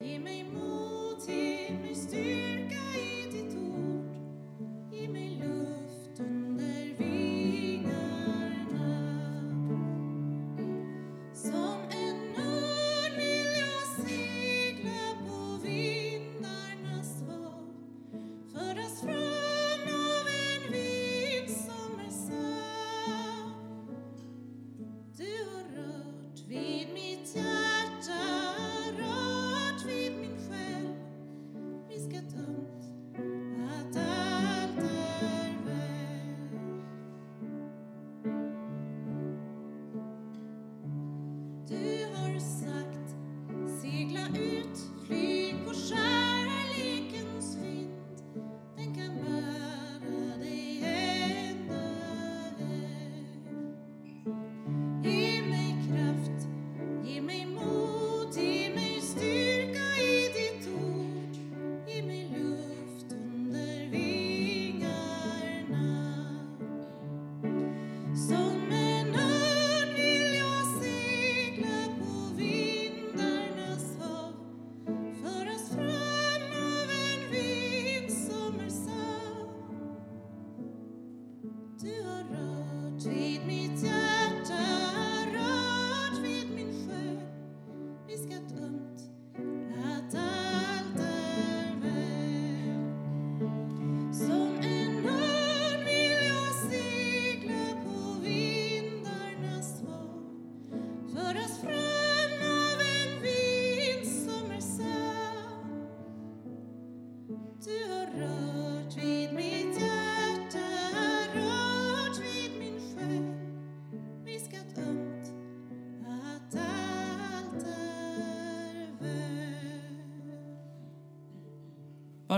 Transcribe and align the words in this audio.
Ge 0.00 0.18
mig 0.18 0.44
mod, 0.54 1.26
ge 1.26 1.74
mig 1.82 1.96
styrka 1.96 2.82
i 2.94 3.30
ditt 3.32 3.56
ord. 3.56 3.67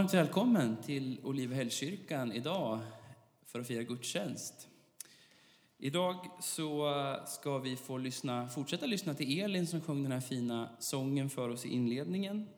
Varmt 0.01 0.15
välkommen 0.15 0.77
till 0.77 1.21
Olivehällskyrkan 1.23 2.33
idag 2.33 2.81
för 3.47 3.61
att 3.61 3.67
fira 3.67 3.83
gudstjänst. 3.83 4.69
Idag 5.79 6.27
så 6.43 6.95
ska 7.27 7.59
vi 7.59 7.77
få 7.77 7.99
lyssna, 7.99 8.49
fortsätta 8.49 8.87
lyssna 8.87 9.15
till 9.15 9.41
Elin 9.41 9.67
som 9.67 9.81
sjöng 9.81 10.03
den 10.03 10.13
här 10.13 10.21
fina 10.21 10.71
sången 10.79 11.31
för 11.31 11.49
oss 11.49 11.67
i 11.67 11.69
inledningen. 11.69 12.49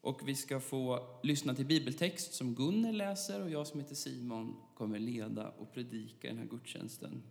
Och 0.00 0.28
vi 0.28 0.34
ska 0.34 0.60
få 0.60 1.06
lyssna 1.22 1.54
till 1.54 1.66
bibeltext 1.66 2.34
som 2.34 2.54
Gunnel 2.54 2.96
läser 2.96 3.42
och 3.42 3.50
jag 3.50 3.66
som 3.66 3.80
heter 3.80 3.94
Simon 3.94 4.56
kommer 4.74 4.98
leda 4.98 5.48
och 5.48 5.74
predika 5.74 6.28
den 6.28 6.38
här 6.38 6.46
gudstjänsten. 6.46 7.22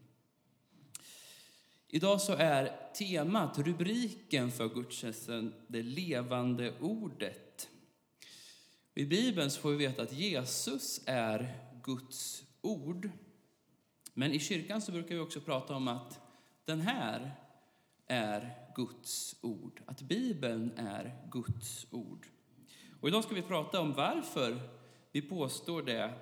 Idag 1.88 2.22
så 2.22 2.34
är 2.34 2.94
temat, 2.94 3.58
rubriken 3.58 4.52
för 4.52 4.70
gudstjänsten, 4.70 5.54
det 5.68 5.84
levande 5.84 6.74
ordet. 6.80 7.70
I 8.98 9.06
Bibeln 9.06 9.52
så 9.52 9.62
får 9.62 9.72
vi 9.72 9.78
veta 9.78 10.02
att 10.02 10.14
Jesus 10.14 11.02
är 11.06 11.56
Guds 11.84 12.44
ord. 12.62 13.10
Men 14.14 14.32
i 14.32 14.40
kyrkan 14.40 14.82
så 14.82 14.92
brukar 14.92 15.16
vi 15.16 15.22
också 15.22 15.42
prata 15.42 15.76
om 15.76 15.88
att 15.88 16.20
den 16.66 16.82
här 16.82 17.32
är 18.08 18.56
Guds 18.76 19.36
ord. 19.42 19.82
Att 19.86 20.02
Bibeln 20.02 20.72
är 20.78 21.28
Guds 21.32 21.88
ord. 21.92 22.28
Och 23.02 23.08
idag 23.08 23.24
ska 23.24 23.36
vi 23.36 23.42
prata 23.42 23.82
om 23.82 23.94
varför 23.94 24.60
vi 25.12 25.22
påstår 25.22 25.82
det 25.82 26.14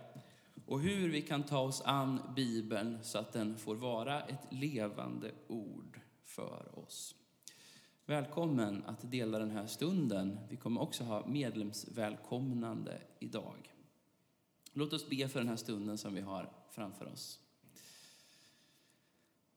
och 0.65 0.79
hur 0.79 1.09
vi 1.09 1.21
kan 1.21 1.43
ta 1.43 1.59
oss 1.59 1.81
an 1.81 2.33
Bibeln 2.35 3.03
så 3.03 3.17
att 3.17 3.33
den 3.33 3.57
får 3.57 3.75
vara 3.75 4.21
ett 4.21 4.47
levande 4.49 5.31
ord 5.47 5.99
för 6.23 6.79
oss. 6.79 7.15
Välkommen 8.07 8.83
att 8.85 9.11
dela 9.11 9.39
den 9.39 9.51
här 9.51 9.67
stunden. 9.67 10.39
Vi 10.49 10.57
kommer 10.57 10.81
också 10.81 11.03
ha 11.03 11.27
medlemsvälkomnande 11.27 13.01
idag. 13.19 13.73
Låt 14.73 14.93
oss 14.93 15.09
be 15.09 15.27
för 15.27 15.39
den 15.39 15.49
här 15.49 15.55
stunden 15.55 15.97
som 15.97 16.13
vi 16.13 16.21
har 16.21 16.49
framför 16.69 17.05
oss. 17.05 17.39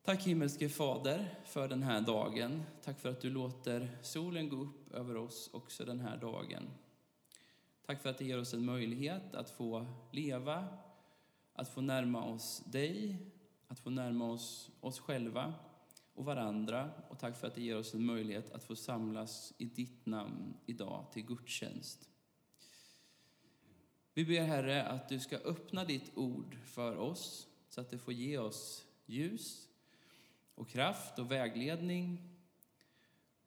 Tack 0.02 0.26
himmelske 0.26 0.68
Fader 0.68 1.34
för 1.44 1.68
den 1.68 1.82
här 1.82 2.00
dagen. 2.00 2.62
Tack 2.82 3.00
för 3.00 3.08
att 3.08 3.20
du 3.20 3.30
låter 3.30 3.98
solen 4.02 4.48
gå 4.48 4.56
upp 4.56 4.92
över 4.92 5.16
oss 5.16 5.50
också 5.52 5.84
den 5.84 6.00
här 6.00 6.16
dagen. 6.16 6.68
Tack 7.86 8.02
för 8.02 8.10
att 8.10 8.18
det 8.18 8.24
ger 8.24 8.40
oss 8.40 8.54
en 8.54 8.64
möjlighet 8.64 9.34
att 9.34 9.50
få 9.50 9.86
leva, 10.10 10.66
att 11.52 11.68
få 11.68 11.80
närma 11.80 12.24
oss 12.24 12.62
dig, 12.66 13.16
att 13.68 13.80
få 13.80 13.90
närma 13.90 14.30
oss 14.30 14.70
oss 14.80 15.00
själva 15.00 15.54
och 16.18 16.24
varandra. 16.24 16.90
Och 17.08 17.18
tack 17.18 17.36
för 17.36 17.46
att 17.46 17.54
det 17.54 17.62
ger 17.62 17.76
oss 17.76 17.94
en 17.94 18.06
möjlighet 18.06 18.52
att 18.52 18.64
få 18.64 18.76
samlas 18.76 19.52
i 19.58 19.64
ditt 19.64 20.06
namn 20.06 20.54
idag 20.66 21.06
till 21.12 21.26
gudstjänst. 21.26 22.08
Vi 24.14 24.24
ber 24.24 24.40
Herre 24.40 24.82
att 24.82 25.08
du 25.08 25.20
ska 25.20 25.36
öppna 25.36 25.84
ditt 25.84 26.16
ord 26.16 26.58
för 26.64 26.96
oss 26.96 27.48
så 27.68 27.80
att 27.80 27.90
det 27.90 27.98
får 27.98 28.14
ge 28.14 28.38
oss 28.38 28.86
ljus 29.06 29.68
och 30.54 30.68
kraft 30.68 31.18
och 31.18 31.30
vägledning. 31.30 32.36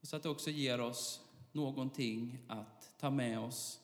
Och 0.02 0.08
så 0.08 0.16
att 0.16 0.24
det 0.24 0.30
också 0.30 0.50
ger 0.50 0.82
oss 0.82 1.22
någonting 1.52 2.40
att 2.48 2.94
ta 3.00 3.09
med 3.09 3.40
oss 3.40 3.80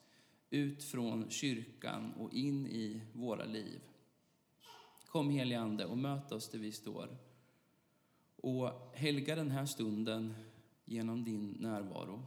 ut 0.49 0.83
från 0.83 1.29
kyrkan 1.29 2.13
och 2.13 2.33
in 2.33 2.67
i 2.67 3.01
våra 3.13 3.45
liv. 3.45 3.81
Kom 5.05 5.29
helige 5.29 5.59
Ande 5.59 5.85
och 5.85 5.97
möt 5.97 6.31
oss 6.31 6.49
där 6.49 6.59
vi 6.59 6.71
står. 6.71 7.26
Och 8.47 8.71
helga 8.93 9.35
den 9.35 9.51
här 9.51 9.65
stunden 9.65 10.35
genom 10.85 11.23
din 11.23 11.57
närvaro. 11.59 12.23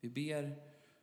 Vi 0.00 0.08
ber 0.08 0.56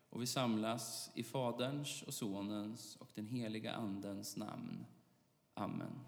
och 0.09 0.21
vi 0.21 0.25
samlas 0.25 1.11
i 1.15 1.23
Faderns 1.23 2.01
och 2.01 2.13
Sonens 2.13 2.95
och 2.95 3.09
den 3.13 3.27
heliga 3.27 3.73
Andens 3.73 4.37
namn. 4.37 4.85
Amen. 5.53 5.99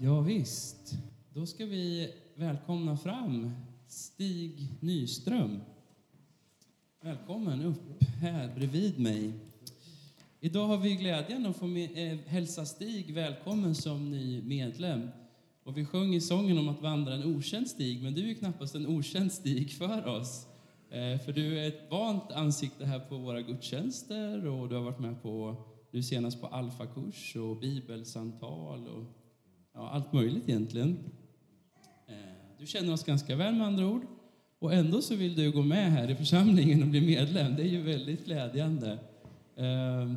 Ja, 0.00 0.20
visst. 0.20 0.98
Då 1.34 1.46
ska 1.46 1.66
vi 1.66 2.12
välkomna 2.34 2.96
fram 2.96 3.50
Stig 3.88 4.72
Nyström. 4.80 5.60
Välkommen 7.02 7.62
upp 7.62 8.02
här 8.20 8.54
bredvid 8.54 8.98
mig. 8.98 9.32
Idag 10.40 10.66
har 10.66 10.76
vi 10.76 10.94
glädjen 10.94 11.46
att 11.46 11.56
få 11.56 11.66
med, 11.66 12.12
eh, 12.12 12.18
hälsa 12.26 12.66
Stig 12.66 13.14
välkommen 13.14 13.74
som 13.74 14.10
ny 14.10 14.42
medlem. 14.42 15.08
Och 15.64 15.76
vi 15.76 15.84
sjöng 15.84 16.14
i 16.14 16.20
sången 16.20 16.58
om 16.58 16.68
att 16.68 16.82
vandra 16.82 17.14
en 17.14 17.36
okänd 17.36 17.68
stig, 17.68 18.02
men 18.02 18.14
du 18.14 18.22
är 18.22 18.28
ju 18.28 18.34
knappast 18.34 18.74
en 18.74 18.86
okänd 18.86 19.32
stig 19.32 19.72
för 19.72 20.06
oss. 20.06 20.46
Eh, 20.90 21.20
för 21.20 21.32
du 21.32 21.58
är 21.58 21.68
ett 21.68 21.90
vant 21.90 22.32
ansikte 22.32 22.86
här 22.86 23.00
på 23.00 23.16
våra 23.16 23.42
gudstjänster 23.42 24.46
och 24.46 24.68
du 24.68 24.74
har 24.74 24.82
varit 24.82 25.00
med 25.00 25.22
på, 25.22 25.56
nu 25.90 26.02
senast 26.02 26.40
på 26.40 26.46
alfakurs 26.46 27.36
och 27.36 27.56
bibelsamtal 27.56 28.88
och 28.88 29.04
ja, 29.78 29.90
allt 29.90 30.12
möjligt 30.12 30.48
egentligen. 30.48 30.98
Eh, 32.06 32.64
känner 32.66 32.92
oss 32.92 33.04
ganska 33.04 33.36
väl 33.36 33.54
med 33.54 33.66
andra 33.66 33.86
ord. 33.86 34.02
Och 34.58 34.74
ändå 34.74 35.02
så 35.02 35.16
vill 35.16 35.34
du 35.34 35.52
gå 35.52 35.62
med 35.62 35.92
här 35.92 36.10
i 36.10 36.16
församlingen 36.16 36.82
och 36.82 36.88
bli 36.88 37.00
medlem. 37.00 37.56
Det 37.56 37.62
är 37.62 37.68
ju 37.68 37.82
väldigt 37.82 38.24
glädjande. 38.24 38.98
Eh, 39.56 40.12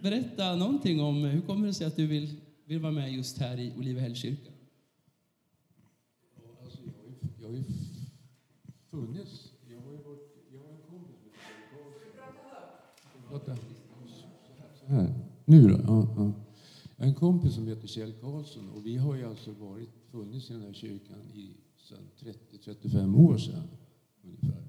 berätta 0.00 0.56
någonting 0.56 1.00
om 1.00 1.24
hur 1.24 1.40
kommer 1.40 1.66
det 1.66 1.74
sig 1.74 1.86
att 1.86 1.96
du 1.96 2.06
vill, 2.06 2.36
vill 2.64 2.80
vara 2.80 2.92
med 2.92 3.12
just 3.12 3.38
här 3.38 3.58
i 3.58 3.72
Olivehällskyrkan? 3.78 4.52
Ja, 6.36 6.42
alltså, 6.64 6.78
jag, 6.84 6.92
har 6.92 7.04
ju, 7.04 7.14
jag 7.40 7.48
har 7.48 7.54
ju 7.54 7.64
funnits. 8.90 9.52
Jag 9.70 9.80
har 9.80 9.92
ju 9.92 9.98
varit, 9.98 10.36
jag 10.52 10.58
har 10.58 10.68
en 10.68 10.80
kompis 10.90 11.16
Kjell 11.26 12.34
Karlsson. 13.94 14.30
Så 14.80 14.86
här. 14.86 15.14
Nu 15.44 15.68
då? 15.68 15.80
Ja, 15.86 16.08
ja. 16.16 16.32
Jag 17.00 17.06
har 17.06 17.08
en 17.08 17.14
kompis 17.14 17.54
som 17.54 17.66
heter 17.66 17.88
Kjell 17.88 18.12
Karlsson 18.12 18.68
och 18.68 18.86
vi 18.86 18.96
har 18.96 19.16
ju 19.16 19.24
alltså 19.24 19.52
varit, 19.52 19.88
funnits 20.10 20.50
i 20.50 20.52
den 20.52 20.62
här 20.62 20.72
kyrkan 20.72 21.18
i 21.34 21.56
30-35 22.18 23.30
år 23.30 23.38
sedan 23.38 23.62
ungefär. 24.22 24.68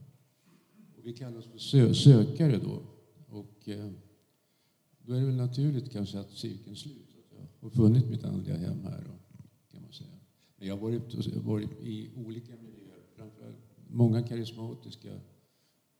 Och 0.97 1.05
vi 1.07 1.13
kallas 1.13 1.45
för 1.45 1.57
sö 1.57 1.93
sökare 1.93 2.57
då. 2.57 2.81
Och 3.29 3.69
eh, 3.69 3.91
då 4.99 5.13
är 5.13 5.19
det 5.19 5.25
väl 5.25 5.35
naturligt 5.35 5.91
kanske 5.91 6.19
att 6.19 6.31
cirkeln 6.31 6.75
sluts. 6.75 7.15
Att 7.15 7.37
jag 7.37 7.47
har 7.59 7.69
funnit 7.69 8.09
mitt 8.09 8.23
andliga 8.23 8.57
hem 8.57 8.83
här 8.83 9.03
då, 9.05 9.43
kan 9.71 9.81
man 9.81 9.93
säga. 9.93 10.19
Men 10.57 10.67
jag 10.67 10.75
har 10.75 10.81
varit, 10.81 11.35
varit 11.35 11.69
i 11.83 12.09
olika 12.15 12.51
miljöer, 12.55 13.03
framförallt 13.15 13.57
många 13.87 14.23
karismatiska 14.23 15.09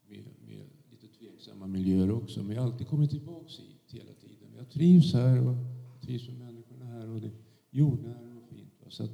med, 0.08 0.24
med 0.46 0.66
lite 0.90 1.06
tveksamma 1.18 1.66
miljöer 1.66 2.10
också. 2.10 2.42
Men 2.42 2.56
jag 2.56 2.62
har 2.62 2.72
alltid 2.72 2.86
kommit 2.86 3.10
tillbaks 3.10 3.58
hit 3.58 3.92
hela 3.92 4.12
tiden. 4.12 4.48
Jag 4.56 4.70
trivs 4.70 5.12
här 5.12 5.48
och 5.48 5.56
trivs 6.02 6.28
med 6.28 6.38
människorna 6.38 6.84
här 6.84 7.08
och 7.08 7.20
det 7.20 7.26
är 7.26 7.32
jordnära 7.72 8.36
och 8.36 8.48
fint. 8.48 8.72
Va? 8.84 8.90
Så 8.90 9.04
att 9.04 9.10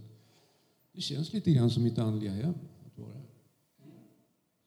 det 0.92 1.00
känns 1.00 1.32
lite 1.32 1.52
grann 1.52 1.70
som 1.70 1.82
mitt 1.82 1.98
andliga 1.98 2.32
hem 2.32 2.54
att 2.86 2.98
vara 2.98 3.12
här. 3.12 3.26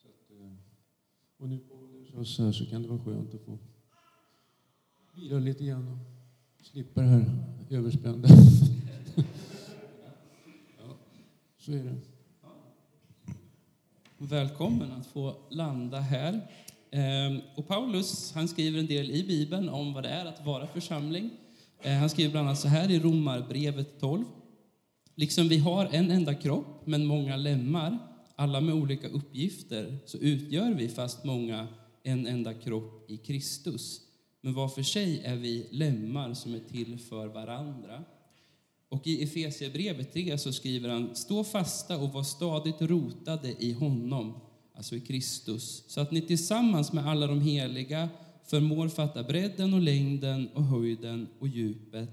Så 0.02 0.08
att, 0.08 0.32
eh, 0.32 0.54
och 1.38 1.50
nu 1.50 1.60
på 1.60 1.74
ålderns 1.74 2.40
här 2.40 2.52
så 2.52 2.66
kan 2.66 2.82
det 2.82 2.88
vara 2.88 3.00
skönt 3.00 3.34
att 3.34 3.42
få 3.42 3.58
vila 5.16 5.40
lite 5.40 5.66
grann 5.66 5.88
och 5.88 6.66
slippa 6.66 7.02
det 7.02 7.08
här 7.08 7.26
överspända. 7.70 8.30
ja, 10.78 10.98
så 11.58 11.72
är 11.72 11.84
det. 11.84 11.96
Välkommen 14.18 14.92
att 14.92 15.06
få 15.06 15.36
landa 15.50 16.00
här. 16.00 16.48
Ehm, 16.92 17.42
och 17.56 17.68
Paulus 17.68 18.32
han 18.34 18.48
skriver 18.48 18.80
en 18.80 18.88
del 18.88 19.12
i 19.12 19.24
Bibeln 19.24 19.70
om 19.70 19.94
vad 19.94 20.04
det 20.04 20.10
är 20.10 20.26
att 20.26 20.46
vara 20.46 20.68
församling. 20.68 21.30
Eh, 21.84 21.94
han 21.94 22.10
skriver 22.10 22.32
bland 22.32 22.48
annat 22.48 22.60
så 22.60 22.68
här 22.68 22.92
i 22.92 23.00
Romarbrevet 23.00 24.00
12. 24.00 24.26
Liksom 25.16 25.48
vi 25.48 25.58
har 25.58 25.86
en 25.92 26.12
enda 26.12 26.34
kropp, 26.36 26.82
men 26.86 27.06
många 27.06 27.38
lemmar, 27.38 27.98
alla 28.36 28.62
med 28.62 28.76
olika 28.76 29.08
uppgifter, 29.08 29.98
så 30.06 30.18
utgör 30.18 30.74
vi, 30.74 30.90
fast 30.90 31.24
många, 31.24 31.68
en 32.04 32.28
enda 32.28 32.54
kropp 32.54 33.12
i 33.12 33.18
Kristus. 33.18 34.02
Men 34.42 34.54
var 34.54 34.68
för 34.68 34.84
sig 34.84 35.22
är 35.24 35.36
vi 35.36 35.68
lemmar 35.72 36.34
som 36.34 36.54
är 36.54 36.60
till 36.60 37.00
för 37.00 37.28
varandra. 37.28 38.04
Och 38.90 39.08
i 39.08 39.24
Efesierbrevet 39.24 40.14
3 40.14 40.38
så 40.38 40.54
skriver 40.54 40.90
han, 40.90 41.16
stå 41.16 41.44
fasta 41.44 41.98
och 41.98 42.14
var 42.14 42.24
stadigt 42.24 42.82
rotade 42.82 43.56
i 43.60 43.74
honom, 43.74 44.40
alltså 44.76 44.96
i 44.96 45.00
Kristus, 45.00 45.84
så 45.88 46.02
att 46.02 46.12
ni 46.12 46.22
tillsammans 46.22 46.94
med 46.94 47.08
alla 47.08 47.28
de 47.28 47.42
heliga 47.42 48.10
förmår 48.44 48.88
fatta 48.88 49.24
bredden 49.24 49.74
och 49.74 49.82
längden 49.82 50.48
och 50.48 50.64
höjden 50.64 51.28
och 51.40 51.48
djupet 51.48 52.10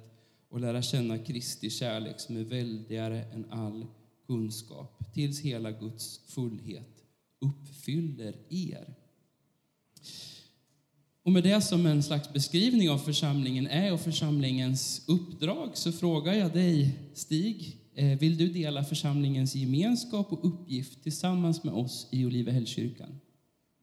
och 0.48 0.60
lära 0.60 0.82
känna 0.82 1.18
Kristi 1.18 1.70
kärlek 1.70 2.20
som 2.20 2.36
är 2.36 2.44
väldigare 2.44 3.22
än 3.22 3.50
all 3.50 3.86
kunskap, 4.26 5.14
tills 5.14 5.40
hela 5.40 5.70
Guds 5.70 6.20
fullhet 6.26 7.04
uppfyller 7.40 8.34
er. 8.48 8.94
Och 11.22 11.32
med 11.32 11.42
det 11.42 11.60
som 11.60 11.86
en 11.86 12.02
slags 12.02 12.32
beskrivning 12.32 12.90
av 12.90 12.98
församlingen 12.98 13.66
är 13.66 13.92
och 13.92 14.00
församlingens 14.00 15.04
uppdrag 15.08 15.70
så 15.74 15.92
frågar 15.92 16.32
jag 16.32 16.52
dig, 16.52 16.98
Stig, 17.14 17.76
eh, 17.94 18.18
vill 18.18 18.36
du 18.36 18.48
dela 18.48 18.84
församlingens 18.84 19.54
gemenskap 19.54 20.32
och 20.32 20.46
uppgift 20.46 21.02
tillsammans 21.02 21.64
med 21.64 21.74
oss 21.74 22.08
i 22.10 22.26
Olivehällskyrkan? 22.26 23.20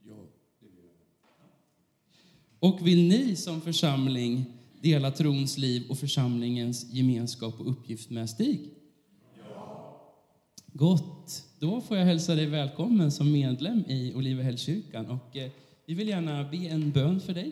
Ja, 0.03 0.27
det 0.59 0.65
vill 0.65 0.86
jag. 0.86 2.54
Och 2.65 2.88
vill 2.88 3.07
ni 3.07 3.35
som 3.35 3.62
församling 3.62 4.45
dela 4.81 5.12
trons 5.12 5.57
liv 5.57 5.83
och 5.89 5.97
församlingens 5.97 6.94
gemenskap 6.94 7.59
och 7.59 7.69
uppgift 7.69 8.09
med 8.09 8.29
Stig? 8.29 8.69
Ja. 9.38 10.01
Gott. 10.73 11.44
Då 11.59 11.81
får 11.81 11.97
jag 11.97 12.06
hälsa 12.06 12.35
dig 12.35 12.45
välkommen 12.45 13.12
som 13.12 13.31
medlem 13.31 13.83
i 13.88 14.13
Olivehällskyrkan. 14.15 15.06
Och 15.06 15.38
eh, 15.38 15.51
vi 15.85 15.94
vill 15.94 16.07
gärna 16.07 16.44
be 16.44 16.57
en 16.57 16.91
bön 16.91 17.19
för 17.21 17.33
dig. 17.33 17.51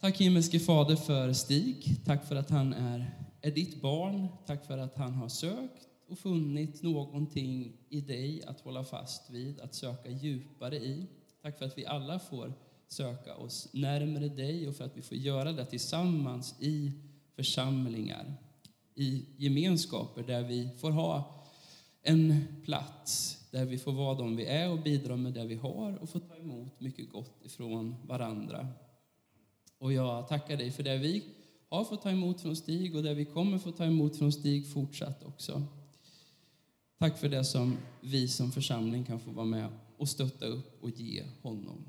Tack 0.00 0.20
himmelske 0.20 0.60
Fader 0.60 0.96
för 0.96 1.32
Stig. 1.32 1.96
Tack 2.04 2.28
för 2.28 2.36
att 2.36 2.50
han 2.50 2.72
är, 2.72 3.10
är 3.40 3.50
ditt 3.50 3.82
barn. 3.82 4.28
Tack 4.46 4.66
för 4.66 4.78
att 4.78 4.96
han 4.96 5.14
har 5.14 5.28
sökt 5.28 5.88
och 6.08 6.18
funnit 6.18 6.82
någonting 6.82 7.72
i 7.88 8.00
dig 8.00 8.42
att 8.46 8.60
hålla 8.60 8.84
fast 8.84 9.30
vid, 9.30 9.60
att 9.60 9.74
söka 9.74 10.10
djupare 10.10 10.76
i. 10.76 11.06
Tack 11.42 11.58
för 11.58 11.64
att 11.64 11.78
vi 11.78 11.86
alla 11.86 12.18
får 12.18 12.52
söka 12.88 13.36
oss 13.36 13.68
närmare 13.72 14.28
dig 14.28 14.68
och 14.68 14.76
för 14.76 14.84
att 14.84 14.96
vi 14.96 15.02
får 15.02 15.16
göra 15.16 15.52
det 15.52 15.64
tillsammans 15.64 16.54
i 16.60 16.92
församlingar, 17.36 18.34
i 18.94 19.26
gemenskaper 19.36 20.22
där 20.22 20.42
vi 20.42 20.70
får 20.78 20.90
ha 20.90 21.44
en 22.02 22.44
plats 22.64 23.36
där 23.50 23.64
vi 23.64 23.78
får 23.78 23.92
vara 23.92 24.14
de 24.14 24.36
vi 24.36 24.46
är 24.46 24.70
och 24.70 24.82
bidra 24.82 25.16
med 25.16 25.32
det 25.32 25.44
vi 25.44 25.54
har 25.54 25.96
och 25.96 26.08
få 26.08 26.20
ta 26.20 26.36
emot 26.36 26.80
mycket 26.80 27.12
gott 27.12 27.44
ifrån 27.44 27.96
varandra. 28.06 28.68
Och 29.78 29.92
jag 29.92 30.28
tackar 30.28 30.56
dig 30.56 30.70
för 30.70 30.82
det 30.82 30.98
vi 30.98 31.24
har 31.68 31.84
fått 31.84 32.02
ta 32.02 32.10
emot 32.10 32.40
från 32.40 32.56
Stig 32.56 32.96
och 32.96 33.02
det 33.02 33.14
vi 33.14 33.24
kommer 33.24 33.58
få 33.58 33.72
ta 33.72 33.84
emot 33.84 34.16
från 34.16 34.32
Stig 34.32 34.72
fortsatt 34.72 35.24
också. 35.24 35.62
Tack 36.98 37.18
för 37.18 37.28
det 37.28 37.44
som 37.44 37.76
vi 38.00 38.28
som 38.28 38.52
församling 38.52 39.04
kan 39.04 39.20
få 39.20 39.30
vara 39.30 39.46
med 39.46 39.68
och 40.00 40.08
stötta 40.08 40.46
upp 40.46 40.82
och 40.82 40.90
ge 40.90 41.24
honom. 41.42 41.84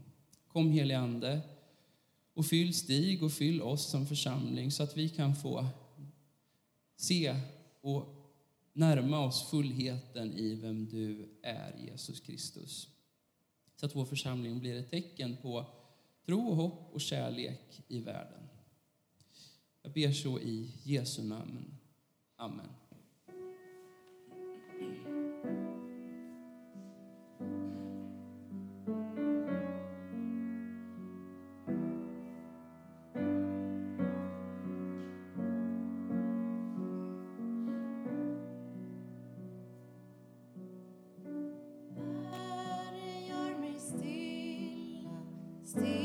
Kom 0.48 0.72
helige 0.72 1.00
Ande 1.00 1.42
och 2.34 2.46
fyll 2.46 2.74
Stig 2.74 3.24
och 3.24 3.32
fyll 3.32 3.62
oss 3.62 3.90
som 3.90 4.06
församling 4.06 4.72
så 4.72 4.84
att 4.84 4.98
vi 4.98 5.10
kan 5.10 5.36
få 5.36 5.68
se 6.96 7.36
och 7.82 8.06
närma 8.74 9.20
oss 9.26 9.50
fullheten 9.50 10.34
i 10.34 10.56
vem 10.56 10.86
du 10.86 11.30
är, 11.42 11.76
Jesus 11.86 12.20
Kristus. 12.20 12.88
Så 13.76 13.86
att 13.86 13.96
vår 13.96 14.06
församling 14.06 14.60
blir 14.60 14.80
ett 14.80 14.90
tecken 14.90 15.38
på 15.42 15.66
tro, 16.26 16.48
och 16.48 16.56
hopp 16.56 16.90
och 16.94 17.02
kärlek 17.02 17.82
i 17.88 18.00
världen. 18.00 18.48
Jag 19.82 19.94
ber 19.94 20.12
så 20.12 20.40
i 20.40 20.72
Jesu 20.84 21.24
namn. 21.24 21.78
Amen. 22.36 22.70
see 45.74 46.01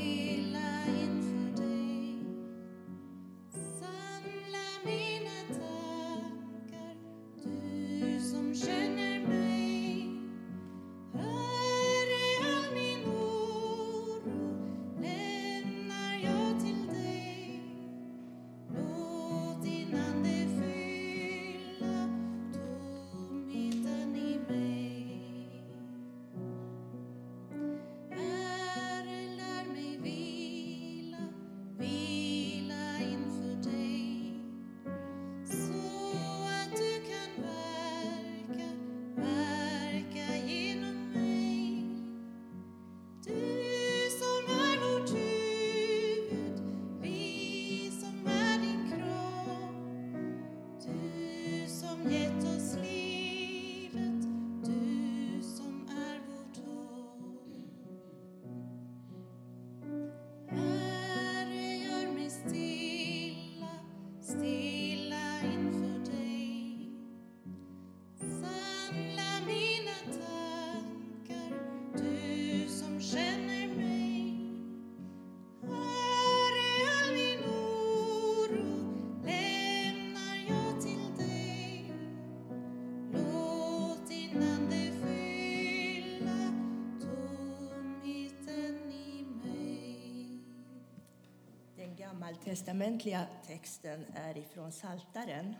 testamentliga 92.47 93.27
texten 93.47 94.05
är 94.15 94.39
ifrån 94.39 94.73
Saltaren 94.73 95.55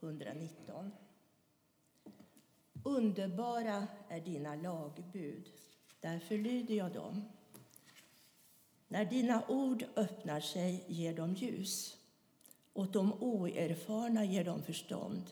119. 0.00 0.92
Underbara 2.84 3.86
är 4.08 4.20
dina 4.20 4.54
lagbud, 4.54 5.48
därför 6.00 6.38
lyder 6.38 6.74
jag 6.74 6.92
dem. 6.92 7.24
När 8.88 9.04
dina 9.04 9.42
ord 9.48 9.84
öppnar 9.96 10.40
sig 10.40 10.84
ger 10.86 11.14
de 11.14 11.34
ljus, 11.34 11.96
åt 12.72 12.92
de 12.92 13.12
oerfarna 13.12 14.24
ger 14.24 14.44
de 14.44 14.62
förstånd. 14.62 15.30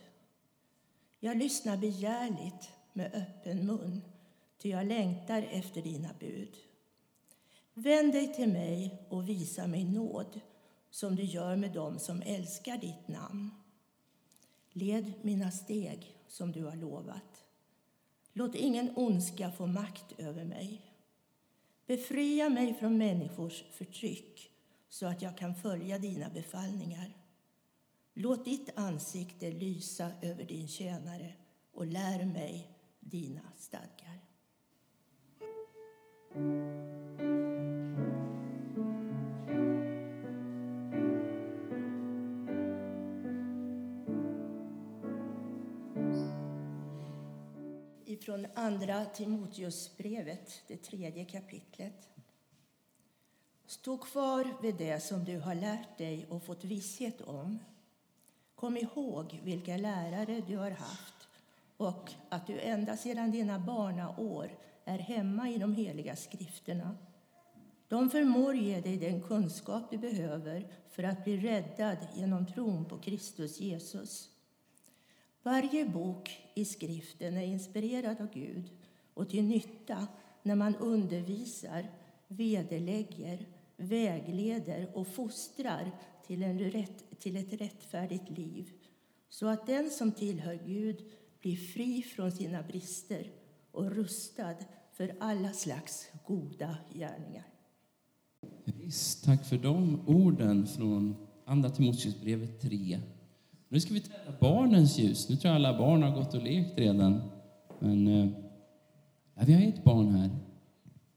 Jag 1.21 1.37
lyssnar 1.37 1.77
begärligt 1.77 2.71
med 2.93 3.15
öppen 3.15 3.67
mun, 3.67 4.03
ty 4.59 4.71
jag 4.71 4.87
längtar 4.87 5.43
efter 5.51 5.83
dina 5.83 6.09
bud. 6.19 6.57
Vänd 7.75 8.13
dig 8.13 8.35
till 8.35 8.49
mig 8.49 9.03
och 9.09 9.29
visa 9.29 9.67
mig 9.67 9.85
nåd, 9.85 10.41
som 10.91 11.17
du 11.17 11.23
gör 11.23 11.57
med 11.57 11.73
dem 11.73 11.99
som 11.99 12.23
älskar 12.23 12.79
ditt 12.79 13.09
namn. 13.09 13.51
Led 14.73 15.13
mina 15.23 15.51
steg 15.51 16.17
som 16.29 16.53
du 16.53 16.65
har 16.65 16.77
lovat. 16.77 17.45
Låt 18.33 18.55
ingen 18.55 18.97
ondska 18.97 19.51
få 19.51 19.67
makt 19.67 20.13
över 20.19 20.45
mig. 20.45 20.83
Befria 21.87 22.49
mig 22.49 22.75
från 22.75 22.99
människors 22.99 23.65
förtryck 23.71 24.51
så 24.89 25.07
att 25.07 25.23
jag 25.23 25.39
kan 25.39 25.55
följa 25.55 25.99
dina 25.99 26.29
befallningar. 26.29 27.17
Låt 28.15 28.45
ditt 28.45 28.71
ansikte 28.75 29.51
lysa 29.51 30.11
över 30.23 30.45
din 30.45 30.69
tjänare 30.69 31.33
och 31.73 31.87
lär 31.87 32.25
mig 32.25 32.79
dina 33.01 33.43
stadgar. 33.57 34.19
Ifrån 48.21 48.47
Andra 48.55 49.05
Timoteusbrevet, 49.05 50.63
det 50.67 50.77
tredje 50.77 51.25
kapitlet. 51.25 52.09
Stå 53.67 53.99
kvar 53.99 54.63
vid 54.63 54.75
det 54.75 55.01
som 55.01 55.25
du 55.25 55.39
har 55.39 55.55
lärt 55.55 55.99
dig 55.99 56.27
och 56.31 56.43
fått 56.43 56.65
visshet 56.65 57.21
om. 57.21 57.59
Kom 58.55 58.77
ihåg 58.77 59.41
vilka 59.45 59.77
lärare 59.77 60.43
du 60.47 60.57
har 60.57 60.71
haft 60.71 61.29
och 61.77 62.11
att 62.29 62.47
du 62.47 62.61
ända 62.61 62.97
sedan 62.97 63.31
dina 63.31 63.59
barnaår 63.59 64.59
är 64.85 64.99
hemma 64.99 65.51
i 65.51 65.59
de 65.59 65.75
heliga 65.75 66.17
skrifterna. 66.17 66.97
De 67.89 68.11
förmår 68.11 68.55
ge 68.55 68.81
dig 68.81 68.97
den 68.97 69.23
kunskap 69.23 69.91
du 69.91 69.99
behöver 69.99 70.73
för 70.91 71.03
att 71.03 71.25
bli 71.25 71.37
räddad 71.37 71.99
genom 72.15 72.47
tron 72.47 72.85
på 72.85 72.99
Kristus 72.99 73.61
Jesus. 73.61 74.38
Varje 75.43 75.85
bok 75.85 76.51
i 76.55 76.65
skriften 76.65 77.37
är 77.37 77.47
inspirerad 77.47 78.21
av 78.21 78.31
Gud 78.33 78.71
och 79.15 79.31
till 79.31 79.45
nytta 79.45 80.07
när 80.43 80.55
man 80.55 80.77
undervisar, 80.77 81.91
vederlägger, 82.29 83.47
vägleder 83.77 84.91
och 84.95 85.07
fostrar 85.07 85.91
till, 86.27 86.43
en 86.43 86.59
rätt, 86.59 87.21
till 87.21 87.37
ett 87.37 87.53
rättfärdigt 87.53 88.31
liv 88.31 88.73
så 89.29 89.47
att 89.47 89.67
den 89.67 89.91
som 89.91 90.13
tillhör 90.13 90.61
Gud 90.67 91.05
blir 91.41 91.57
fri 91.57 92.03
från 92.03 92.33
sina 92.33 92.63
brister 92.63 93.31
och 93.73 93.91
rustad 93.91 94.55
för 94.93 95.17
alla 95.21 95.53
slags 95.53 96.09
goda 96.27 96.77
gärningar. 96.95 97.47
Visst, 98.65 99.25
tack 99.25 99.47
för 99.47 99.59
de 99.59 100.09
orden 100.09 100.67
från 100.67 101.17
Andra 101.45 101.71
Timoteusbrevet 101.71 102.61
3. 102.61 103.01
Nu 103.69 103.81
ska 103.81 103.95
vi 103.95 104.01
tända 104.01 104.39
barnens 104.41 104.99
ljus. 104.99 105.29
Nu 105.29 105.37
tror 105.37 105.55
jag 105.55 105.57
alla 105.57 105.79
barn 105.79 106.03
har 106.03 106.15
gått 106.15 106.35
och 106.35 106.43
lekt 106.43 106.79
redan. 106.79 107.21
Men 107.79 108.07
eh, 108.07 108.29
ja, 109.35 109.43
vi 109.47 109.53
har 109.53 109.63
ett 109.63 109.85
barn 109.85 110.09
här. 110.09 110.31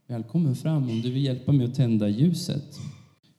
Välkommen 0.08 0.56
fram 0.56 0.90
om 0.90 1.02
du 1.02 1.12
vill 1.12 1.24
hjälpa 1.24 1.52
mig 1.52 1.66
att 1.66 1.76
tända 1.76 2.10
ljuset. 2.10 2.80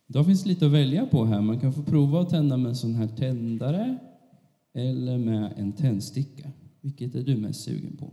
Idag 0.06 0.26
finns 0.26 0.42
det 0.42 0.48
lite 0.48 0.66
att 0.66 0.72
välja 0.72 1.06
på 1.06 1.24
här. 1.24 1.40
Man 1.40 1.60
kan 1.60 1.72
få 1.72 1.82
prova 1.82 2.20
att 2.20 2.30
tända 2.30 2.56
med 2.56 2.68
en 2.68 2.76
sån 2.76 2.94
här 2.94 3.08
tändare 3.08 3.98
eller 4.74 5.18
med 5.18 5.52
en 5.56 5.72
tändsticka. 5.72 6.52
Vilket 6.80 7.14
är 7.14 7.22
du 7.22 7.36
mest 7.36 7.60
sugen 7.60 7.96
på? 7.96 8.12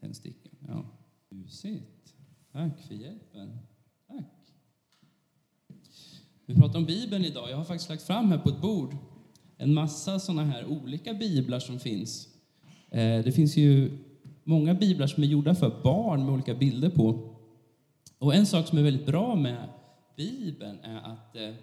Tändsticka? 0.00 0.48
Ja. 0.68 0.84
Ljusigt. 1.30 2.14
Tack 2.52 2.80
för 2.80 2.94
hjälpen. 2.94 3.58
Tack. 4.08 4.24
Vi 6.46 6.54
pratar 6.54 6.78
om 6.78 6.84
Bibeln 6.84 7.24
idag. 7.24 7.50
Jag 7.50 7.56
har 7.56 7.64
faktiskt 7.64 7.90
lagt 7.90 8.02
fram 8.02 8.28
här 8.28 8.38
på 8.38 8.48
ett 8.48 8.60
bord 8.60 8.96
en 9.64 9.74
massa 9.74 10.18
sådana 10.18 10.44
här 10.44 10.66
olika 10.66 11.14
biblar 11.14 11.58
som 11.58 11.80
finns. 11.80 12.28
Eh, 12.90 13.24
det 13.24 13.34
finns 13.34 13.56
ju 13.56 13.98
många 14.44 14.74
biblar 14.74 15.06
som 15.06 15.22
är 15.22 15.26
gjorda 15.26 15.54
för 15.54 15.82
barn 15.82 16.24
med 16.24 16.34
olika 16.34 16.54
bilder 16.54 16.90
på. 16.90 17.36
Och 18.18 18.34
en 18.34 18.46
sak 18.46 18.66
som 18.66 18.78
är 18.78 18.82
väldigt 18.82 19.06
bra 19.06 19.34
med 19.34 19.68
Bibeln 20.16 20.78
är 20.82 20.96
att 20.96 21.36
eh, 21.36 21.54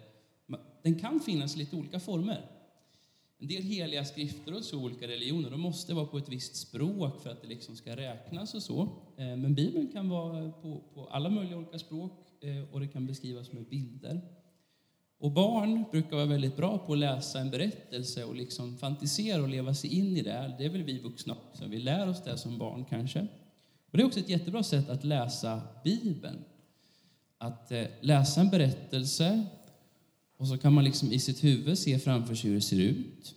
den 0.82 0.98
kan 0.98 1.20
finnas 1.20 1.56
i 1.56 1.58
lite 1.58 1.76
olika 1.76 2.00
former. 2.00 2.50
En 3.38 3.48
del 3.48 3.62
heliga 3.62 4.04
skrifter 4.04 4.56
och 4.56 4.64
så, 4.64 4.84
olika 4.84 5.08
religioner, 5.08 5.50
de 5.50 5.60
måste 5.60 5.94
vara 5.94 6.06
på 6.06 6.18
ett 6.18 6.28
visst 6.28 6.56
språk 6.56 7.22
för 7.22 7.30
att 7.30 7.42
det 7.42 7.48
liksom 7.48 7.76
ska 7.76 7.96
räknas 7.96 8.54
och 8.54 8.62
så. 8.62 8.82
Eh, 9.16 9.36
men 9.36 9.54
Bibeln 9.54 9.88
kan 9.92 10.08
vara 10.08 10.50
på, 10.50 10.82
på 10.94 11.06
alla 11.06 11.30
möjliga 11.30 11.56
olika 11.58 11.78
språk 11.78 12.12
och 12.72 12.80
det 12.80 12.88
kan 12.88 13.06
beskrivas 13.06 13.52
med 13.52 13.64
bilder. 13.64 14.20
Och 15.22 15.30
barn 15.30 15.84
brukar 15.90 16.16
vara 16.16 16.26
väldigt 16.26 16.56
bra 16.56 16.78
på 16.78 16.92
att 16.92 16.98
läsa 16.98 17.40
en 17.40 17.50
berättelse 17.50 18.24
och 18.24 18.34
liksom 18.34 18.76
fantisera 18.76 19.42
och 19.42 19.48
leva 19.48 19.74
sig 19.74 19.94
in 19.98 20.16
i 20.16 20.22
det. 20.22 20.54
Det 20.58 20.64
är 20.64 20.68
väl 20.68 20.82
vi 20.82 20.98
vuxna 20.98 21.34
också. 21.34 21.66
Vi 21.66 21.78
lär 21.78 22.08
oss 22.08 22.24
det 22.24 22.38
som 22.38 22.58
barn 22.58 22.84
kanske. 22.84 23.20
Och 23.90 23.96
det 23.96 24.02
är 24.02 24.06
också 24.06 24.20
ett 24.20 24.28
jättebra 24.28 24.62
sätt 24.62 24.88
att 24.88 25.04
läsa 25.04 25.62
Bibeln. 25.84 26.44
Att 27.38 27.72
eh, 27.72 27.84
läsa 28.00 28.40
en 28.40 28.50
berättelse 28.50 29.46
och 30.36 30.48
så 30.48 30.58
kan 30.58 30.72
man 30.72 30.84
liksom 30.84 31.12
i 31.12 31.18
sitt 31.18 31.44
huvud 31.44 31.78
se 31.78 31.98
framför 31.98 32.34
sig 32.34 32.50
hur 32.50 32.56
det 32.56 32.62
ser 32.62 32.80
ut. 32.80 33.34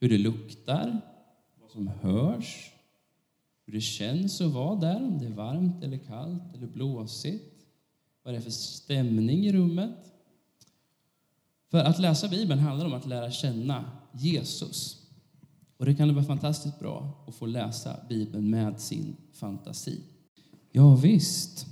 Hur 0.00 0.08
det 0.08 0.18
luktar, 0.18 1.00
vad 1.60 1.70
som 1.70 1.88
hörs, 1.88 2.72
hur 3.66 3.72
det 3.72 3.80
känns 3.80 4.40
att 4.40 4.52
vara 4.52 4.80
där, 4.80 5.02
om 5.02 5.18
det 5.18 5.26
är 5.26 5.30
varmt 5.30 5.84
eller 5.84 5.98
kallt 5.98 6.54
eller 6.54 6.66
blåsigt. 6.66 7.66
Vad 8.22 8.34
det 8.34 8.38
är 8.38 8.42
för 8.42 8.50
stämning 8.50 9.46
i 9.46 9.52
rummet. 9.52 10.12
För 11.76 11.84
att 11.84 11.98
läsa 11.98 12.28
Bibeln 12.28 12.60
handlar 12.60 12.86
om 12.86 12.92
att 12.92 13.06
lära 13.06 13.30
känna 13.30 13.84
Jesus. 14.12 14.96
Och 15.76 15.86
det 15.86 15.94
kan 15.94 16.14
vara 16.14 16.24
fantastiskt 16.24 16.78
bra 16.78 17.24
att 17.28 17.34
få 17.34 17.46
läsa 17.46 17.96
Bibeln 18.08 18.50
med 18.50 18.80
sin 18.80 19.16
fantasi. 19.32 20.00
Ja, 20.72 20.94
visst. 20.94 21.66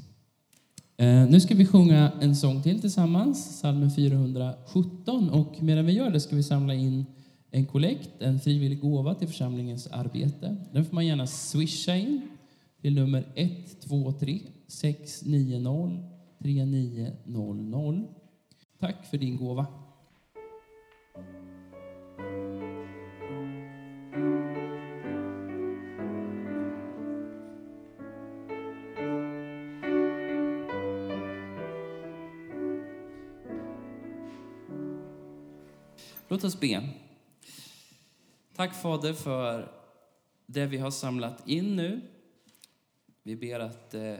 Eh, 0.97 1.27
nu 1.29 1.41
ska 1.41 1.55
vi 1.55 1.67
sjunga 1.67 2.13
en 2.21 2.37
sång 2.37 2.63
till 2.63 2.81
tillsammans, 2.81 3.59
psalmen 3.59 3.91
417. 3.91 5.31
Och 5.31 5.63
medan 5.63 5.87
vi 5.87 5.93
gör 5.93 6.11
det 6.11 6.21
ska 6.21 6.37
vi 6.37 6.43
samla 6.43 6.75
in 6.75 7.07
en 7.51 7.67
kollekt, 7.67 8.11
en 8.19 8.41
frivillig 8.41 8.81
gåva 8.81 9.15
till 9.15 9.29
församlingens 9.29 9.87
arbete. 9.87 10.57
Den 10.73 10.85
får 10.85 10.95
man 10.95 11.07
gärna 11.07 11.27
swisha 11.27 11.97
in 11.97 12.29
till 12.81 12.95
nummer 12.95 13.33
123 13.35 14.41
690 14.69 16.11
3900. 16.39 18.03
Tack 18.81 19.07
för 19.07 19.19
din 19.19 19.37
gåva. 19.37 19.67
Låt 36.35 36.45
oss 36.45 36.61
be. 36.61 36.89
Tack 38.55 38.83
Fader 38.83 39.13
för 39.13 39.73
det 40.47 40.67
vi 40.67 40.79
har 40.79 40.91
samlat 40.91 41.49
in 41.49 41.77
nu. 41.77 42.01
Vi 43.23 43.37
ber 43.37 43.61
att 43.61 43.95
eh, 43.95 44.15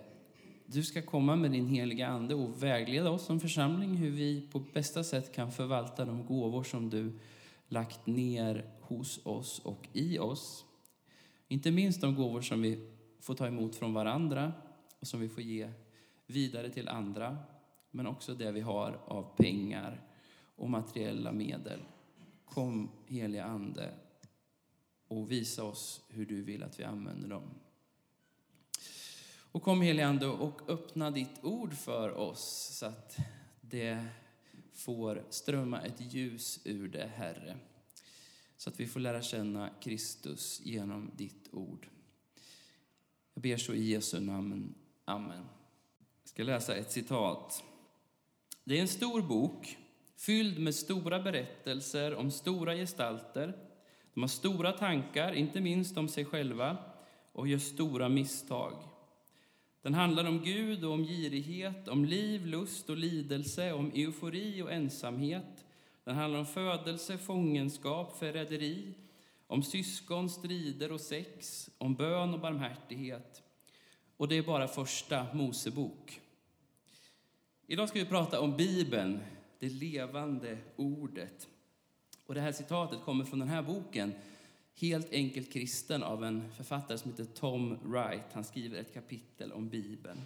du 0.67 0.83
ska 0.83 1.03
komma 1.03 1.37
med 1.37 1.51
din 1.51 1.67
heliga 1.67 2.09
Ande 2.09 2.35
och 2.35 2.63
vägleda 2.63 3.11
oss 3.11 3.25
som 3.25 3.41
församling 3.41 3.97
hur 3.97 4.11
vi 4.11 4.49
på 4.53 4.59
bästa 4.59 5.05
sätt 5.05 5.35
kan 5.35 5.53
förvalta 5.53 6.05
de 6.05 6.27
gåvor 6.27 6.63
som 6.63 6.91
du 6.91 7.19
lagt 7.69 8.07
ner 8.07 8.71
hos 8.81 9.27
oss 9.27 9.59
och 9.59 9.89
i 9.93 10.19
oss. 10.19 10.65
Inte 11.49 11.71
minst 11.71 12.01
de 12.01 12.15
gåvor 12.15 12.41
som 12.41 12.63
vi 12.63 12.91
får 13.21 13.35
ta 13.35 13.47
emot 13.47 13.77
från 13.77 13.95
varandra 13.95 14.53
och 15.01 15.07
som 15.07 15.21
vi 15.21 15.29
får 15.29 15.43
ge 15.43 15.71
vidare 16.27 16.71
till 16.71 16.89
andra, 16.89 17.37
men 17.91 18.07
också 18.07 18.35
det 18.35 18.53
vi 18.53 18.61
har 18.61 19.01
av 19.07 19.37
pengar 19.37 20.01
och 20.57 20.71
materiella 20.71 21.33
medel. 21.33 21.81
Kom, 22.55 22.91
helige 23.07 23.45
Ande, 23.45 23.95
och 25.09 25.31
visa 25.31 25.65
oss 25.65 26.01
hur 26.09 26.27
du 26.27 26.43
vill 26.43 26.63
att 26.63 26.81
vi 26.81 26.85
använder 26.85 27.29
dem. 27.29 27.51
Och 29.37 29.63
kom, 29.63 29.83
helige 29.83 30.07
Ande, 30.07 30.27
och 30.27 30.71
öppna 30.71 31.11
ditt 31.11 31.45
ord 31.45 31.75
för 31.75 32.11
oss 32.11 32.77
så 32.79 32.87
att 32.87 33.17
det 33.61 34.07
får 34.73 35.25
strömma 35.31 35.81
ett 35.81 36.15
ljus 36.15 36.61
ur 36.65 36.89
det, 36.89 37.11
Herre. 37.15 37.57
Så 38.57 38.71
att 38.71 38.81
vi 38.81 38.87
får 38.87 39.01
lära 39.01 39.23
känna 39.23 39.71
Kristus 39.81 40.61
genom 40.65 41.11
ditt 41.17 41.49
ord. 41.53 41.89
Jag 43.35 43.43
ber 43.43 43.57
så 43.57 43.75
i 43.75 43.91
Jesu 43.91 44.21
namn. 44.21 44.75
Amen. 45.05 45.45
Jag 46.23 46.29
ska 46.29 46.43
läsa 46.43 46.77
ett 46.77 46.93
citat. 46.93 47.65
Det 48.65 48.79
är 48.79 48.81
en 48.81 48.89
stor 48.89 49.23
bok 49.23 49.79
fylld 50.17 50.59
med 50.59 50.75
stora 50.75 51.21
berättelser 51.21 52.15
om 52.15 52.31
stora 52.31 52.75
gestalter. 52.75 53.57
De 54.15 54.21
har 54.21 54.29
stora 54.29 54.73
tankar, 54.73 55.33
inte 55.33 55.61
minst 55.61 55.97
om 55.97 56.09
sig 56.09 56.25
själva, 56.25 56.77
och 57.33 57.49
gör 57.49 57.59
stora 57.59 58.09
misstag. 58.09 58.73
Den 59.83 59.95
handlar 59.95 60.25
om 60.25 60.45
Gud 60.45 60.85
och 60.85 60.93
om 60.93 61.05
girighet, 61.05 61.89
om 61.89 62.05
liv, 62.05 62.47
lust 62.47 62.91
och 62.91 62.97
lidelse, 62.97 63.73
om 63.73 63.93
eufori 63.95 64.63
och 64.63 64.73
ensamhet. 64.73 65.65
Den 66.05 66.17
handlar 66.17 66.41
om 66.41 66.47
födelse, 66.47 67.19
fångenskap, 67.19 68.19
förräderi, 68.19 68.95
om 69.47 69.63
syskon, 69.63 70.31
strider 70.31 70.93
och 70.93 71.01
sex, 71.01 71.71
om 71.79 71.95
bön 71.95 72.35
och 72.35 72.41
barmhärtighet. 72.41 73.43
Och 74.17 74.29
det 74.29 74.39
är 74.39 74.43
bara 74.43 74.69
första 74.69 75.27
Mosebok. 75.35 76.21
Idag 77.67 77.89
ska 77.89 77.99
vi 77.99 78.05
prata 78.05 78.41
om 78.41 78.57
Bibeln, 78.57 79.21
det 79.59 79.69
levande 79.69 80.59
ordet. 80.77 81.49
Och 82.27 82.35
det 82.35 82.41
här 82.41 82.53
citatet 82.53 83.01
kommer 83.05 83.25
från 83.25 83.39
den 83.39 83.49
här 83.49 83.63
boken, 83.63 84.13
Helt 84.77 85.13
enkelt 85.13 85.53
kristen, 85.53 86.03
av 86.03 86.25
en 86.25 86.53
författare 86.53 86.99
som 86.99 87.11
heter 87.11 87.25
Tom 87.25 87.79
Wright. 87.83 88.33
Han 88.33 88.45
skriver 88.45 88.79
ett 88.79 88.95
kapitel 88.95 89.53
om 89.53 89.69
Bibeln. 89.69 90.21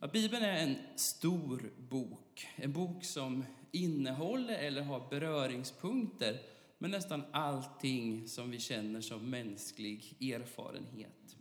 Ja, 0.00 0.06
Bibeln 0.06 0.44
är 0.44 0.62
en 0.62 0.76
stor 0.96 1.70
bok, 1.78 2.46
en 2.56 2.72
bok 2.72 3.04
som 3.04 3.44
innehåller 3.72 4.58
eller 4.58 4.82
har 4.82 5.08
beröringspunkter 5.10 6.40
med 6.78 6.90
nästan 6.90 7.22
allting 7.32 8.28
som 8.28 8.50
vi 8.50 8.58
känner 8.58 9.00
som 9.00 9.30
mänsklig 9.30 10.16
erfarenhet. 10.20 11.36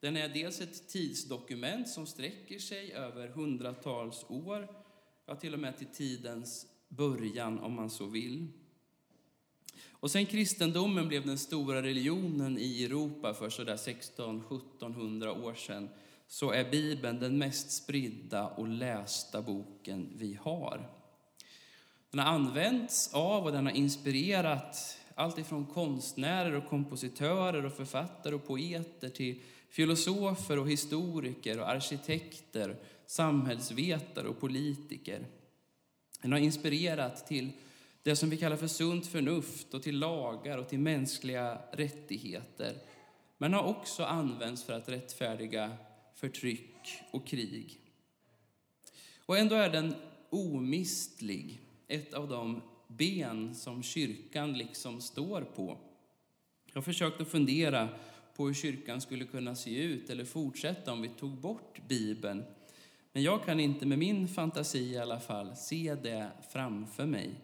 Den 0.00 0.16
är 0.16 0.28
dels 0.28 0.60
ett 0.60 0.88
tidsdokument 0.88 1.88
som 1.88 2.06
sträcker 2.06 2.58
sig 2.58 2.92
över 2.92 3.28
hundratals 3.28 4.24
år, 4.28 4.83
ja 5.26 5.36
till 5.36 5.54
och 5.54 5.60
med 5.60 5.78
till 5.78 5.86
tidens 5.86 6.66
början 6.88 7.58
om 7.58 7.72
man 7.72 7.90
så 7.90 8.06
vill. 8.06 8.48
Och 9.90 10.10
sen 10.10 10.26
kristendomen 10.26 11.08
blev 11.08 11.26
den 11.26 11.38
stora 11.38 11.82
religionen 11.82 12.58
i 12.58 12.84
Europa 12.84 13.34
för 13.34 13.50
sådär 13.50 13.76
1600-1700 13.76 15.44
år 15.44 15.54
sedan 15.54 15.88
så 16.26 16.50
är 16.50 16.70
Bibeln 16.70 17.20
den 17.20 17.38
mest 17.38 17.70
spridda 17.70 18.48
och 18.48 18.68
lästa 18.68 19.42
boken 19.42 20.12
vi 20.16 20.38
har. 20.42 20.90
Den 22.10 22.20
har 22.20 22.26
använts 22.26 23.14
av 23.14 23.44
och 23.44 23.52
den 23.52 23.66
har 23.66 23.72
inspirerat 23.72 24.98
allt 25.14 25.38
ifrån 25.38 25.66
konstnärer 25.66 26.52
och 26.52 26.68
kompositörer 26.68 27.64
och 27.64 27.72
författare 27.72 28.34
och 28.34 28.46
poeter 28.46 29.08
till 29.08 29.40
filosofer 29.68 30.58
och 30.58 30.70
historiker 30.70 31.60
och 31.60 31.68
arkitekter, 31.68 32.76
samhällsvetare 33.06 34.28
och 34.28 34.40
politiker. 34.40 35.26
Den 36.22 36.32
har 36.32 36.38
inspirerat 36.38 37.26
till 37.26 37.50
det 38.02 38.16
som 38.16 38.30
vi 38.30 38.36
kallar 38.36 38.56
för 38.56 38.66
sunt 38.66 39.06
förnuft 39.06 39.74
och 39.74 39.82
till 39.82 39.98
lagar 39.98 40.58
och 40.58 40.68
till 40.68 40.78
mänskliga 40.78 41.58
rättigheter. 41.72 42.76
Men 43.38 43.52
har 43.52 43.64
också 43.64 44.04
använts 44.04 44.64
för 44.64 44.72
att 44.72 44.88
rättfärdiga 44.88 45.76
förtryck 46.14 47.02
och 47.10 47.26
krig. 47.26 47.80
Och 49.26 49.38
ändå 49.38 49.54
är 49.54 49.70
den 49.70 49.94
omistlig, 50.30 51.60
ett 51.88 52.14
av 52.14 52.28
de 52.28 52.62
ben 52.88 53.54
som 53.54 53.82
kyrkan 53.82 54.58
liksom 54.58 55.00
står 55.00 55.42
på. 55.42 55.78
Jag 56.66 56.74
har 56.74 56.82
försökt 56.82 57.20
att 57.20 57.28
fundera 57.28 57.88
på 58.36 58.46
hur 58.46 58.54
kyrkan 58.54 59.00
skulle 59.00 59.24
kunna 59.24 59.56
se 59.56 59.82
ut 59.82 60.10
eller 60.10 60.24
fortsätta 60.24 60.92
om 60.92 61.02
vi 61.02 61.08
tog 61.08 61.30
bort 61.30 61.80
Bibeln. 61.88 62.44
Men 63.14 63.22
jag 63.22 63.44
kan 63.44 63.60
inte 63.60 63.86
med 63.86 63.98
min 63.98 64.28
fantasi 64.28 64.92
i 64.92 64.98
alla 64.98 65.20
fall 65.20 65.56
se 65.56 65.94
det 65.94 66.30
framför 66.50 67.06
mig. 67.06 67.34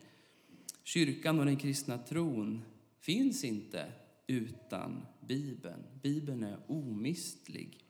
Kyrkan 0.85 1.39
och 1.39 1.45
den 1.45 1.57
kristna 1.57 1.99
tron 1.99 2.63
finns 3.01 3.45
inte 3.45 3.93
utan 4.27 5.07
Bibeln. 5.21 5.85
Bibeln 6.03 6.43
är 6.43 6.59
omistlig. 6.67 7.85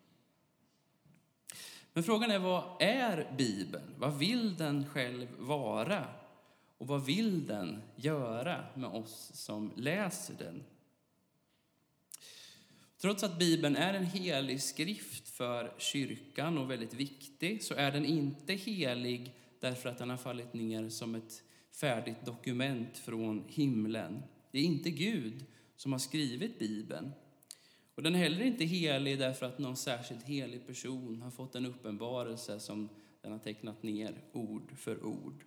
Men 1.93 2.03
frågan 2.03 2.31
är 2.31 2.39
vad 2.39 2.83
är 2.83 3.35
Bibeln? 3.39 3.95
Vad 3.99 4.19
vill 4.19 4.57
den 4.57 4.87
själv 4.87 5.29
vara? 5.39 6.05
Och 6.79 6.87
vad 6.87 7.05
vill 7.05 7.47
den 7.47 7.83
göra 7.97 8.65
med 8.75 8.91
oss 8.91 9.31
som 9.35 9.73
läser 9.77 10.35
den? 10.39 10.65
Trots 13.01 13.23
att 13.23 13.39
Bibeln 13.39 13.77
är 13.77 13.95
en 13.95 14.07
helig 14.07 14.63
skrift 14.63 15.29
för 15.29 15.75
kyrkan 15.79 16.59
och 16.59 16.71
väldigt 16.71 16.95
viktig 16.95 17.63
så 17.63 17.75
är 17.75 17.93
den 17.93 18.05
inte 18.05 18.55
helig 18.55 19.35
därför 19.61 19.89
att 19.89 19.99
den 19.99 20.11
har 20.11 20.17
fallit 20.17 20.55
ner 20.55 20.89
som 20.89 21.15
ett 21.15 21.43
färdigt 21.73 22.25
dokument 22.25 22.99
från 22.99 23.45
himlen. 23.49 24.23
Det 24.53 24.59
är 24.59 24.63
inte 24.63 24.91
Gud 24.91 25.45
som 25.77 25.93
har 25.93 25.99
skrivit 25.99 26.59
Bibeln. 26.59 27.11
Och 27.95 28.03
den 28.03 28.15
är 28.15 28.19
heller 28.19 28.43
inte 28.43 28.65
helig 28.65 29.19
därför 29.19 29.47
att 29.47 29.59
någon 29.59 29.77
särskilt 29.77 30.23
helig 30.23 30.67
person 30.67 31.23
har 31.23 31.31
fått 31.31 31.55
en 31.55 31.67
uppenbarelse 31.67 32.61
som 32.61 32.89
den 33.23 33.33
har 33.33 33.39
tecknat 33.39 33.83
ner 33.83 34.25
ord 34.33 34.73
för 34.77 35.05
ord. 35.05 35.45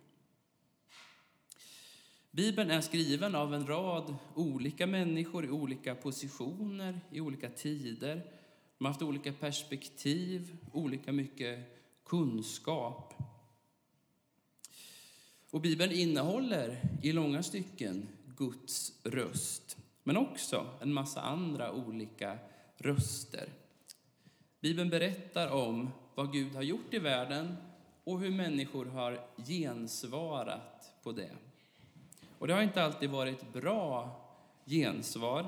Bibeln 2.36 2.70
är 2.70 2.80
skriven 2.80 3.34
av 3.34 3.54
en 3.54 3.66
rad 3.66 4.16
olika 4.34 4.86
människor 4.86 5.44
i 5.44 5.50
olika 5.50 5.94
positioner, 5.94 7.00
i 7.10 7.20
olika 7.20 7.48
tider. 7.48 8.22
De 8.78 8.84
har 8.84 8.92
haft 8.92 9.02
olika 9.02 9.32
perspektiv, 9.32 10.56
olika 10.72 11.12
mycket 11.12 11.58
kunskap. 12.04 13.14
Och 15.50 15.60
Bibeln 15.60 15.92
innehåller 15.92 16.80
i 17.02 17.12
långa 17.12 17.42
stycken 17.42 18.08
Guds 18.36 18.92
röst, 19.04 19.76
men 20.02 20.16
också 20.16 20.66
en 20.80 20.92
massa 20.92 21.20
andra 21.20 21.72
olika 21.72 22.38
röster. 22.76 23.48
Bibeln 24.60 24.90
berättar 24.90 25.50
om 25.50 25.90
vad 26.14 26.32
Gud 26.32 26.54
har 26.54 26.62
gjort 26.62 26.94
i 26.94 26.98
världen 26.98 27.56
och 28.04 28.20
hur 28.20 28.30
människor 28.30 28.86
har 28.86 29.26
gensvarat 29.46 30.94
på 31.02 31.12
det. 31.12 31.30
Och 32.38 32.46
det 32.46 32.54
har 32.54 32.62
inte 32.62 32.82
alltid 32.82 33.10
varit 33.10 33.52
bra 33.52 34.20
gensvar. 34.66 35.46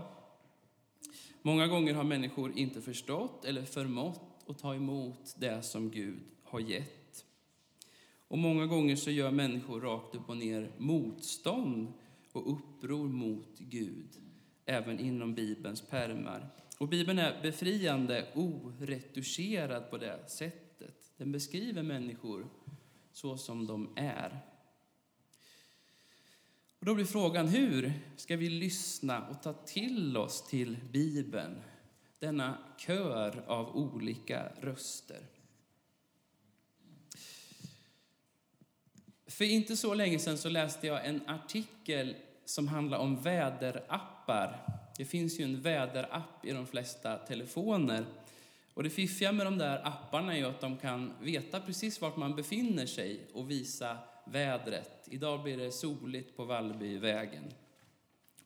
Många 1.42 1.66
gånger 1.66 1.94
har 1.94 2.04
människor 2.04 2.58
inte 2.58 2.80
förstått 2.80 3.44
eller 3.44 3.64
förmått 3.64 4.44
att 4.46 4.58
ta 4.58 4.74
emot 4.74 5.34
det 5.38 5.62
som 5.62 5.90
Gud 5.90 6.20
har 6.44 6.60
gett. 6.60 7.24
Och 8.28 8.38
många 8.38 8.66
gånger 8.66 8.96
så 8.96 9.10
gör 9.10 9.30
människor 9.30 9.80
rakt 9.80 10.14
upp 10.14 10.28
och 10.28 10.36
ner 10.36 10.70
motstånd 10.76 11.92
och 12.32 12.52
uppror 12.52 13.08
mot 13.08 13.58
Gud, 13.58 14.08
även 14.64 15.00
inom 15.00 15.34
Bibelns 15.34 15.80
pärmar. 15.80 16.48
Och 16.78 16.88
Bibeln 16.88 17.18
är 17.18 17.42
befriande 17.42 18.28
oretuscherad 18.34 19.90
på 19.90 19.98
det 19.98 20.30
sättet. 20.30 21.12
Den 21.16 21.32
beskriver 21.32 21.82
människor 21.82 22.46
så 23.12 23.36
som 23.36 23.66
de 23.66 23.92
är. 23.96 24.40
Och 26.86 26.90
då 26.90 26.94
blir 26.94 27.04
frågan, 27.04 27.48
hur 27.48 27.92
ska 28.16 28.36
vi 28.36 28.48
lyssna 28.48 29.28
och 29.28 29.42
ta 29.42 29.52
till 29.52 30.16
oss 30.16 30.48
till 30.48 30.76
Bibeln? 30.92 31.62
Denna 32.18 32.58
kör 32.78 33.42
av 33.46 33.76
olika 33.76 34.52
röster. 34.60 35.20
För 39.26 39.44
inte 39.44 39.76
så 39.76 39.94
länge 39.94 40.18
sedan 40.18 40.38
så 40.38 40.48
läste 40.48 40.86
jag 40.86 41.06
en 41.06 41.28
artikel 41.28 42.16
som 42.44 42.68
handlar 42.68 42.98
om 42.98 43.22
väderappar. 43.22 44.78
Det 44.96 45.04
finns 45.04 45.40
ju 45.40 45.44
en 45.44 45.60
väderapp 45.60 46.44
i 46.44 46.52
de 46.52 46.66
flesta 46.66 47.18
telefoner. 47.18 48.06
Och 48.74 48.82
det 48.82 48.90
fiffiga 48.90 49.32
med 49.32 49.46
de 49.46 49.58
där 49.58 49.86
apparna 49.86 50.36
är 50.36 50.44
att 50.44 50.60
de 50.60 50.78
kan 50.78 51.12
veta 51.20 51.60
precis 51.60 52.00
vart 52.00 52.16
man 52.16 52.36
befinner 52.36 52.86
sig 52.86 53.20
och 53.32 53.50
visa 53.50 53.98
vädret. 54.26 55.08
Idag 55.10 55.42
blir 55.42 55.56
det 55.56 55.72
soligt 55.72 56.36
på 56.36 56.44
Vallbyvägen. 56.44 57.44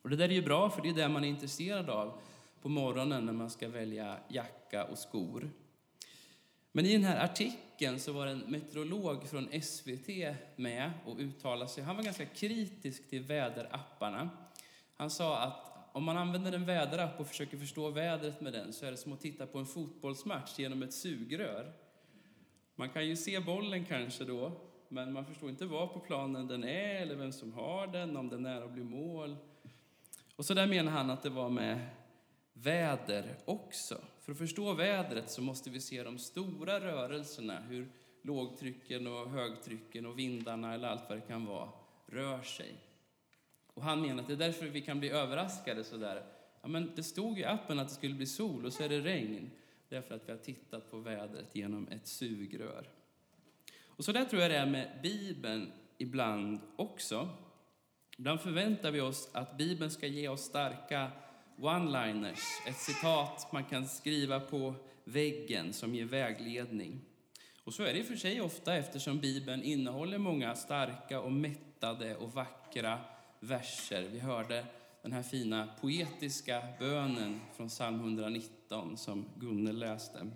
Och 0.01 0.09
det 0.09 0.15
där 0.15 0.29
är 0.29 0.33
ju 0.33 0.41
bra, 0.41 0.69
för 0.69 0.81
det 0.81 0.89
är 0.89 0.93
det 0.93 1.09
man 1.09 1.23
är 1.23 1.27
intresserad 1.27 1.89
av 1.89 2.19
på 2.61 2.69
morgonen 2.69 3.25
när 3.25 3.33
man 3.33 3.49
ska 3.49 3.69
välja 3.69 4.17
jacka 4.27 4.85
och 4.85 4.97
skor. 4.97 5.51
Men 6.71 6.85
i 6.85 6.93
den 6.93 7.03
här 7.03 7.25
artikeln 7.25 7.99
så 7.99 8.13
var 8.13 8.27
en 8.27 8.39
meteorolog 8.39 9.27
från 9.27 9.61
SVT 9.61 10.35
med 10.55 10.91
och 11.05 11.17
uttalade 11.17 11.71
sig. 11.71 11.83
Han 11.83 11.95
var 11.95 12.03
ganska 12.03 12.25
kritisk 12.25 13.09
till 13.09 13.23
väderapparna. 13.23 14.29
Han 14.95 15.09
sa 15.09 15.37
att 15.37 15.71
om 15.93 16.03
man 16.03 16.17
använder 16.17 16.51
en 16.51 16.65
väderapp 16.65 17.19
och 17.19 17.27
försöker 17.27 17.57
förstå 17.57 17.89
vädret 17.89 18.41
med 18.41 18.53
den 18.53 18.73
så 18.73 18.85
är 18.85 18.91
det 18.91 18.97
som 18.97 19.13
att 19.13 19.21
titta 19.21 19.47
på 19.47 19.59
en 19.59 19.65
fotbollsmatch 19.65 20.59
genom 20.59 20.83
ett 20.83 20.93
sugrör. 20.93 21.73
Man 22.75 22.89
kan 22.89 23.07
ju 23.07 23.15
se 23.15 23.39
bollen 23.39 23.85
kanske 23.85 24.23
då, 24.23 24.51
men 24.91 25.13
man 25.13 25.25
förstår 25.25 25.49
inte 25.49 25.65
var 25.65 25.87
på 25.87 25.99
planen 25.99 26.47
den 26.47 26.63
är 26.63 27.01
eller 27.01 27.15
vem 27.15 27.31
som 27.31 27.53
har 27.53 27.87
den, 27.87 28.17
om 28.17 28.29
den 28.29 28.45
är 28.45 28.49
nära 28.49 28.63
att 28.63 28.71
bli 28.71 28.83
mål. 28.83 29.35
Och 30.35 30.45
så 30.45 30.53
där 30.53 30.67
menar 30.67 30.91
han 30.91 31.09
att 31.09 31.23
det 31.23 31.29
var 31.29 31.49
med 31.49 31.89
väder 32.53 33.37
också. 33.45 34.01
För 34.21 34.31
att 34.31 34.37
förstå 34.37 34.73
vädret 34.73 35.29
så 35.29 35.41
måste 35.41 35.69
vi 35.69 35.81
se 35.81 36.03
de 36.03 36.17
stora 36.17 36.79
rörelserna, 36.79 37.59
hur 37.59 37.91
lågtrycken 38.21 39.07
och 39.07 39.29
högtrycken 39.29 40.05
och 40.05 40.19
vindarna 40.19 40.73
eller 40.73 40.87
allt 40.87 41.09
vad 41.09 41.17
det 41.17 41.27
kan 41.27 41.45
vara 41.45 41.69
rör 42.05 42.41
sig. 42.41 42.75
Och 43.73 43.83
han 43.83 44.01
menar 44.01 44.21
att 44.21 44.27
det 44.27 44.33
är 44.33 44.37
därför 44.37 44.65
vi 44.65 44.81
kan 44.81 44.99
bli 44.99 45.09
överraskade 45.09 45.83
sådär. 45.83 46.23
Ja, 46.61 46.67
men 46.67 46.91
det 46.95 47.03
stod 47.03 47.39
i 47.39 47.45
appen 47.45 47.79
att 47.79 47.87
det 47.87 47.93
skulle 47.93 48.15
bli 48.15 48.25
sol 48.25 48.65
och 48.65 48.73
så 48.73 48.83
är 48.83 48.89
det 48.89 48.99
regn. 48.99 49.51
Därför 49.89 50.15
att 50.15 50.27
vi 50.27 50.31
har 50.31 50.39
tittat 50.39 50.91
på 50.91 50.97
vädret 50.97 51.55
genom 51.55 51.87
ett 51.87 52.07
sugrör. 52.07 52.87
Och 54.01 54.05
så 54.05 54.11
där 54.11 54.25
tror 54.25 54.41
jag 54.41 54.51
det 54.51 54.57
är 54.57 54.65
med 54.65 54.89
Bibeln 55.03 55.71
ibland 55.97 56.59
också. 56.75 57.29
Ibland 58.17 58.41
förväntar 58.41 58.91
vi 58.91 59.01
oss 59.01 59.29
att 59.33 59.57
Bibeln 59.57 59.91
ska 59.91 60.07
ge 60.07 60.27
oss 60.27 60.41
starka 60.41 61.11
one-liners, 61.57 62.39
ett 62.67 62.77
citat 62.77 63.47
man 63.53 63.63
kan 63.63 63.87
skriva 63.87 64.39
på 64.39 64.73
väggen 65.03 65.73
som 65.73 65.95
ger 65.95 66.05
vägledning. 66.05 67.01
Och 67.63 67.73
så 67.73 67.83
är 67.83 67.93
det 67.93 67.99
i 67.99 68.01
och 68.01 68.05
för 68.05 68.15
sig 68.15 68.41
ofta 68.41 68.75
eftersom 68.75 69.19
Bibeln 69.19 69.63
innehåller 69.63 70.17
många 70.17 70.55
starka 70.55 71.19
och 71.19 71.31
mättade 71.31 72.15
och 72.15 72.33
vackra 72.33 72.99
verser. 73.39 74.09
Vi 74.11 74.19
hörde 74.19 74.65
den 75.01 75.11
här 75.11 75.23
fina 75.23 75.67
poetiska 75.81 76.63
bönen 76.79 77.39
från 77.55 77.67
psalm 77.67 77.99
119 77.99 78.97
som 78.97 79.25
Gunnel 79.37 79.79
läste. 79.79 80.27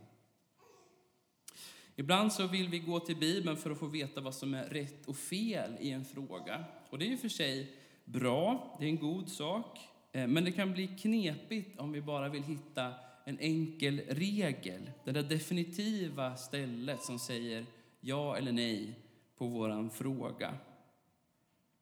Ibland 1.95 2.33
så 2.33 2.47
vill 2.47 2.69
vi 2.69 2.79
gå 2.79 2.99
till 2.99 3.15
Bibeln 3.15 3.57
för 3.57 3.71
att 3.71 3.79
få 3.79 3.87
veta 3.87 4.21
vad 4.21 4.35
som 4.35 4.53
är 4.53 4.63
rätt 4.63 5.05
och 5.05 5.17
fel 5.17 5.77
i 5.79 5.91
en 5.91 6.05
fråga. 6.05 6.65
Och 6.89 6.99
det 6.99 7.05
är 7.05 7.09
ju 7.09 7.17
för 7.17 7.29
sig 7.29 7.75
bra, 8.05 8.75
det 8.79 8.85
är 8.85 8.89
en 8.89 8.99
god 8.99 9.29
sak. 9.29 9.79
Eh, 10.11 10.27
men 10.27 10.43
det 10.43 10.51
kan 10.51 10.73
bli 10.73 10.87
knepigt 10.87 11.79
om 11.79 11.91
vi 11.91 12.01
bara 12.01 12.29
vill 12.29 12.43
hitta 12.43 12.93
en 13.25 13.39
enkel 13.39 14.01
regel, 14.09 14.91
det 15.03 15.11
där 15.11 15.23
definitiva 15.23 16.35
stället 16.35 17.03
som 17.03 17.19
säger 17.19 17.65
ja 17.99 18.37
eller 18.37 18.51
nej 18.51 18.99
på 19.37 19.47
våran 19.47 19.89
fråga. 19.89 20.57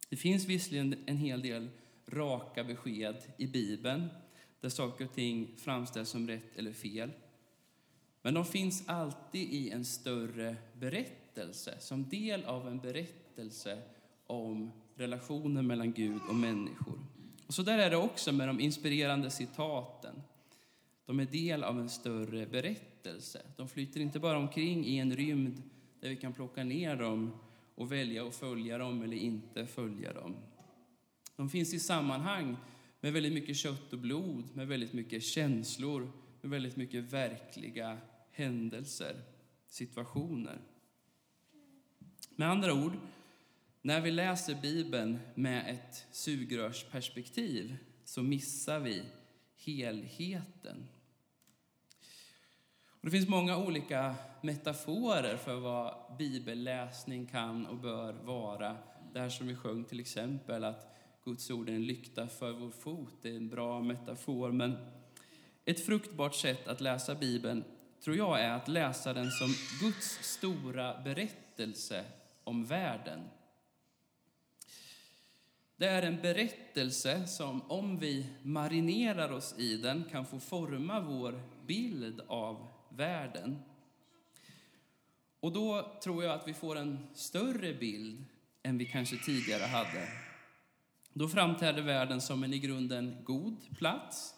Det 0.10 0.16
finns 0.16 0.46
visserligen 0.46 0.96
en 1.06 1.18
hel 1.18 1.42
del 1.42 1.70
raka 2.08 2.64
besked 2.64 3.16
i 3.38 3.48
Bibeln 3.48 4.08
där 4.62 4.70
saker 4.70 5.06
och 5.06 5.14
ting 5.14 5.56
framställs 5.58 6.10
som 6.10 6.28
rätt 6.28 6.56
eller 6.56 6.74
fel. 6.74 7.12
Men 8.26 8.34
de 8.34 8.46
finns 8.46 8.84
alltid 8.88 9.54
i 9.54 9.70
en 9.70 9.86
större 9.86 10.56
berättelse, 10.80 11.76
som 11.80 12.10
del 12.10 12.46
av 12.46 12.68
en 12.68 12.80
berättelse 12.80 13.82
om 14.28 14.72
relationen 14.96 15.68
mellan 15.68 15.94
Gud 15.94 16.22
och 16.30 16.36
människor. 16.36 17.00
Och 17.48 17.54
så 17.54 17.64
där 17.64 17.78
är 17.78 17.90
det 17.90 17.98
också 17.98 18.32
med 18.32 18.48
de 18.48 18.60
inspirerande 18.60 19.30
citaten. 19.30 20.22
De 21.06 21.20
är 21.20 21.26
del 21.26 21.64
av 21.64 21.80
en 21.80 21.90
större 21.90 22.46
berättelse. 22.46 23.42
De 23.58 23.70
flyter 23.70 24.00
inte 24.00 24.20
bara 24.20 24.38
omkring 24.38 24.86
i 24.86 24.98
en 24.98 25.16
rymd 25.16 25.62
där 26.00 26.10
vi 26.10 26.16
kan 26.16 26.34
plocka 26.34 26.64
ner 26.64 26.96
dem 26.96 27.32
och 27.76 27.92
välja 27.92 28.28
att 28.28 28.36
följa 28.36 28.78
dem 28.78 29.02
eller 29.02 29.18
inte 29.18 29.66
följa 29.66 30.14
dem. 30.14 30.36
De 31.36 31.50
finns 31.50 31.74
i 31.74 31.80
sammanhang 31.80 32.58
med 33.02 33.14
väldigt 33.14 33.34
mycket 33.34 33.56
kött 33.56 33.94
och 33.94 34.00
blod, 34.00 34.44
med 34.54 34.68
väldigt 34.68 34.94
mycket 34.94 35.24
känslor, 35.24 36.12
med 36.42 36.52
väldigt 36.52 36.76
mycket 36.76 37.14
verkliga 37.14 37.98
händelser, 38.34 39.22
situationer. 39.68 40.62
Med 42.36 42.50
andra 42.50 42.74
ord, 42.74 42.94
när 43.82 44.02
vi 44.02 44.12
läser 44.12 44.56
Bibeln 44.62 45.20
med 45.36 45.76
ett 45.76 46.06
sugrörsperspektiv 46.12 47.76
så 48.06 48.22
missar 48.22 48.80
vi 48.80 49.04
helheten. 49.56 50.88
Och 52.86 53.06
det 53.06 53.12
finns 53.12 53.30
många 53.30 53.58
olika 53.58 54.16
metaforer 54.42 55.38
för 55.38 55.56
vad 55.56 56.18
bibelläsning 56.18 57.26
kan 57.26 57.66
och 57.66 57.78
bör 57.78 58.14
vara. 58.14 58.78
Det 59.14 59.20
här 59.20 59.30
som 59.30 59.48
vi 59.48 59.56
sjöng 59.56 59.84
till 59.84 60.00
exempel, 60.00 60.64
att 60.64 60.96
Guds 61.24 61.52
ord 61.52 61.70
är 61.70 61.74
en 61.74 61.86
lykta 61.86 62.28
för 62.28 62.52
vår 62.52 62.72
fot. 62.72 63.14
Det 63.22 63.30
är 63.30 63.38
en 63.38 63.50
bra 63.50 63.82
metafor. 63.82 64.52
Men 64.52 64.78
ett 65.66 65.86
fruktbart 65.86 66.36
sätt 66.36 66.68
att 66.68 66.82
läsa 66.82 67.16
Bibeln 67.16 67.64
tror 68.04 68.18
jag 68.18 68.42
är 68.42 68.52
att 68.52 68.68
läsa 68.68 69.14
den 69.14 69.32
som 69.32 69.54
Guds 69.80 70.20
stora 70.22 71.02
berättelse 71.02 72.06
om 72.44 72.66
världen. 72.66 73.30
Det 75.76 75.88
är 75.88 76.02
en 76.02 76.22
berättelse 76.22 77.28
som, 77.28 77.62
om 77.62 78.00
vi 78.00 78.30
marinerar 78.42 79.32
oss 79.32 79.56
i 79.58 79.78
den, 79.78 80.04
kan 80.12 80.26
få 80.26 80.40
forma 80.40 81.00
vår 81.00 81.42
bild 81.68 82.22
av 82.28 82.68
världen. 82.90 83.60
Och 85.40 85.52
då 85.52 86.00
tror 86.04 86.24
jag 86.24 86.34
att 86.34 86.48
vi 86.48 86.54
får 86.54 86.76
en 86.76 87.08
större 87.14 87.74
bild 87.74 88.26
än 88.64 88.78
vi 88.78 88.86
kanske 88.86 89.18
tidigare 89.18 89.64
hade. 89.64 90.08
Då 91.14 91.30
framträder 91.30 91.82
världen 91.82 92.22
som 92.22 92.44
en 92.44 92.54
i 92.54 92.60
grunden 92.60 93.18
god 93.24 93.78
plats 93.78 94.36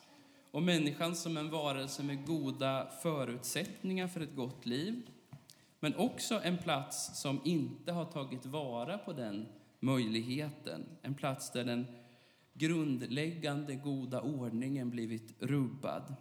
och 0.56 0.64
människan 0.64 1.16
som 1.16 1.38
en 1.38 1.50
varelse 1.50 2.04
med 2.04 2.26
goda 2.26 2.88
förutsättningar 3.02 4.08
för 4.08 4.22
ett 4.22 4.36
gott 4.36 4.66
liv. 4.66 5.10
Men 5.80 5.96
också 5.96 6.42
en 6.44 6.58
plats 6.58 7.22
som 7.22 7.42
inte 7.46 7.92
har 7.92 8.06
tagit 8.06 8.46
vara 8.46 8.98
på 8.98 9.14
den 9.14 9.48
möjligheten. 9.80 10.86
En 11.02 11.14
plats 11.14 11.52
där 11.52 11.64
den 11.64 11.86
grundläggande 12.54 13.76
goda 13.76 14.22
ordningen 14.22 14.90
blivit 14.90 15.36
rubbad. 15.40 16.16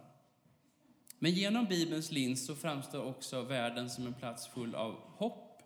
Men 1.19 1.31
genom 1.31 1.65
Bibelns 1.65 2.11
lins 2.11 2.45
så 2.45 2.55
framstår 2.55 3.03
också 3.03 3.41
världen 3.41 3.89
som 3.89 4.07
en 4.07 4.13
plats 4.13 4.47
full 4.47 4.75
av 4.75 4.95
hopp. 5.07 5.61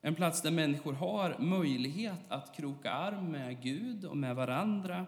En 0.00 0.14
plats 0.14 0.42
där 0.42 0.50
människor 0.50 0.92
har 0.92 1.36
möjlighet 1.38 2.20
att 2.28 2.56
kroka 2.56 2.90
arm 2.90 3.30
med 3.32 3.62
Gud 3.62 4.04
och 4.04 4.16
med 4.16 4.36
varandra. 4.36 5.06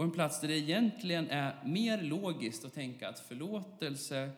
Och 0.00 0.04
en 0.04 0.12
plats 0.12 0.40
där 0.40 0.48
det 0.48 0.58
egentligen 0.58 1.30
är 1.30 1.64
mer 1.64 2.02
logiskt 2.02 2.64
att 2.64 2.74
tänka 2.74 3.08
att 3.08 3.20
förlåtelse 3.20 4.30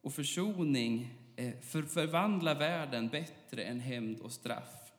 och 0.00 0.12
försoning 0.12 1.14
eh, 1.36 1.58
förvandlar 1.60 2.54
världen 2.54 3.08
bättre 3.08 3.64
än 3.64 3.80
hämnd 3.80 4.20
och 4.20 4.32
straff. 4.32 4.92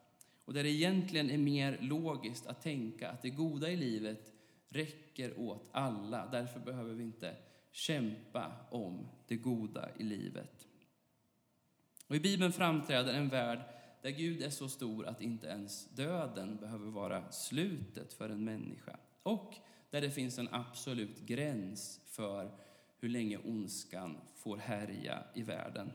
Och 0.45 0.53
där 0.53 0.63
det 0.63 0.69
egentligen 0.69 1.29
är 1.29 1.37
mer 1.37 1.77
logiskt 1.81 2.47
att 2.47 2.61
tänka 2.61 3.09
att 3.09 3.21
det 3.21 3.29
goda 3.29 3.69
i 3.69 3.75
livet 3.75 4.33
räcker 4.69 5.39
åt 5.39 5.69
alla. 5.71 6.27
Därför 6.31 6.59
behöver 6.59 6.93
vi 6.93 7.03
inte 7.03 7.35
kämpa 7.71 8.51
om 8.69 9.07
det 9.27 9.35
goda 9.35 9.89
i 9.97 10.03
livet. 10.03 10.67
Och 12.07 12.15
I 12.15 12.19
Bibeln 12.19 12.53
framträder 12.53 13.13
en 13.13 13.29
värld 13.29 13.59
där 14.01 14.11
Gud 14.11 14.41
är 14.41 14.49
så 14.49 14.69
stor 14.69 15.05
att 15.05 15.21
inte 15.21 15.47
ens 15.47 15.89
döden 15.89 16.57
behöver 16.57 16.91
vara 16.91 17.31
slutet 17.31 18.13
för 18.13 18.29
en 18.29 18.43
människa. 18.43 18.97
Och 19.23 19.53
där 19.97 20.01
det 20.01 20.11
finns 20.11 20.39
en 20.39 20.49
absolut 20.51 21.19
gräns 21.19 22.01
för 22.05 22.51
hur 22.99 23.09
länge 23.09 23.37
ondskan 23.37 24.17
får 24.35 24.57
härja 24.57 25.23
i 25.33 25.43
världen. 25.43 25.91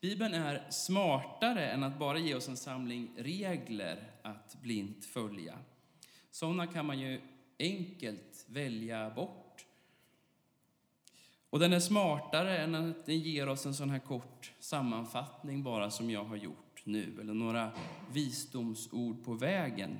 Bibeln 0.00 0.34
är 0.34 0.70
smartare 0.70 1.70
än 1.70 1.82
att 1.82 1.98
bara 1.98 2.18
ge 2.18 2.34
oss 2.34 2.48
en 2.48 2.56
samling 2.56 3.10
regler 3.16 4.10
att 4.22 4.56
blint 4.62 5.04
följa. 5.04 5.58
Sådana 6.30 6.66
kan 6.66 6.86
man 6.86 6.98
ju 6.98 7.20
enkelt 7.58 8.46
välja 8.48 9.10
bort. 9.10 9.66
Och 11.50 11.58
den 11.58 11.72
är 11.72 11.80
smartare 11.80 12.58
än 12.58 12.74
att 12.74 13.06
den 13.06 13.18
ger 13.18 13.48
oss 13.48 13.66
en 13.66 13.74
sån 13.74 13.90
här 13.90 13.98
kort 13.98 14.52
sammanfattning 14.58 15.62
bara 15.62 15.90
som 15.90 16.10
jag 16.10 16.24
har 16.24 16.36
gjort 16.36 16.82
nu, 16.84 17.18
eller 17.20 17.34
några 17.34 17.72
visdomsord 18.12 19.24
på 19.24 19.34
vägen. 19.34 19.98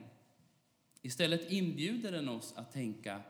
Istället 1.02 1.50
inbjuder 1.50 2.12
den 2.12 2.28
oss 2.28 2.54
att 2.56 2.72
tänka, 2.72 3.22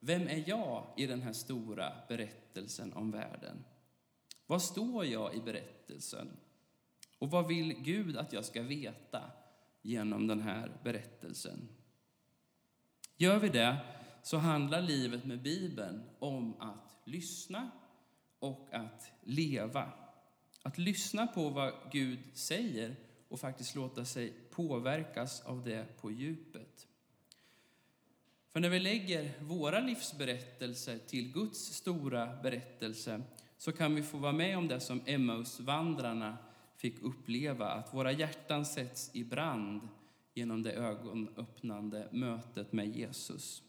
vem 0.00 0.22
är 0.22 0.44
jag 0.46 0.86
i 0.96 1.06
den 1.06 1.22
här 1.22 1.32
stora 1.32 1.92
berättelsen 2.08 2.92
om 2.92 3.10
världen? 3.10 3.64
Vad 4.46 4.62
står 4.62 5.04
jag 5.04 5.34
i 5.34 5.40
berättelsen? 5.40 6.28
Och 7.18 7.30
vad 7.30 7.48
vill 7.48 7.72
Gud 7.72 8.16
att 8.16 8.32
jag 8.32 8.44
ska 8.44 8.62
veta 8.62 9.30
genom 9.82 10.26
den 10.26 10.40
här 10.40 10.72
berättelsen? 10.84 11.68
Gör 13.16 13.38
vi 13.38 13.48
det 13.48 13.76
så 14.22 14.36
handlar 14.36 14.82
livet 14.82 15.24
med 15.24 15.42
Bibeln 15.42 16.02
om 16.18 16.60
att 16.60 16.96
lyssna 17.04 17.70
och 18.38 18.68
att 18.72 19.12
leva. 19.22 19.92
Att 20.62 20.78
lyssna 20.78 21.26
på 21.26 21.48
vad 21.48 21.72
Gud 21.92 22.18
säger 22.34 22.96
och 23.28 23.40
faktiskt 23.40 23.74
låta 23.74 24.04
sig 24.04 24.32
påverkas 24.50 25.40
av 25.40 25.64
det 25.64 25.96
på 26.00 26.10
djupet. 26.10 26.86
För 28.52 28.60
när 28.60 28.68
vi 28.68 28.80
lägger 28.80 29.32
våra 29.40 29.80
livsberättelser 29.80 30.98
till 30.98 31.32
Guds 31.32 31.58
stora 31.58 32.42
berättelse 32.42 33.22
så 33.58 33.72
kan 33.72 33.94
vi 33.94 34.02
få 34.02 34.18
vara 34.18 34.32
med 34.32 34.58
om 34.58 34.68
det 34.68 34.80
som 34.80 35.02
Emmausvandrarna 35.06 36.36
fick 36.76 37.02
uppleva 37.02 37.70
att 37.70 37.94
våra 37.94 38.12
hjärtan 38.12 38.66
sätts 38.66 39.10
i 39.14 39.24
brand 39.24 39.88
genom 40.34 40.62
det 40.62 40.72
ögonöppnande 40.72 42.08
mötet 42.12 42.72
med 42.72 42.96
Jesus. 42.96 43.62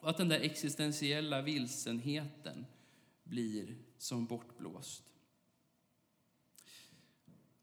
Och 0.00 0.10
att 0.10 0.16
den 0.16 0.28
där 0.28 0.40
existentiella 0.40 1.42
vilsenheten 1.42 2.66
blir 3.24 3.76
som 3.98 4.26
bortblåst. 4.26 5.04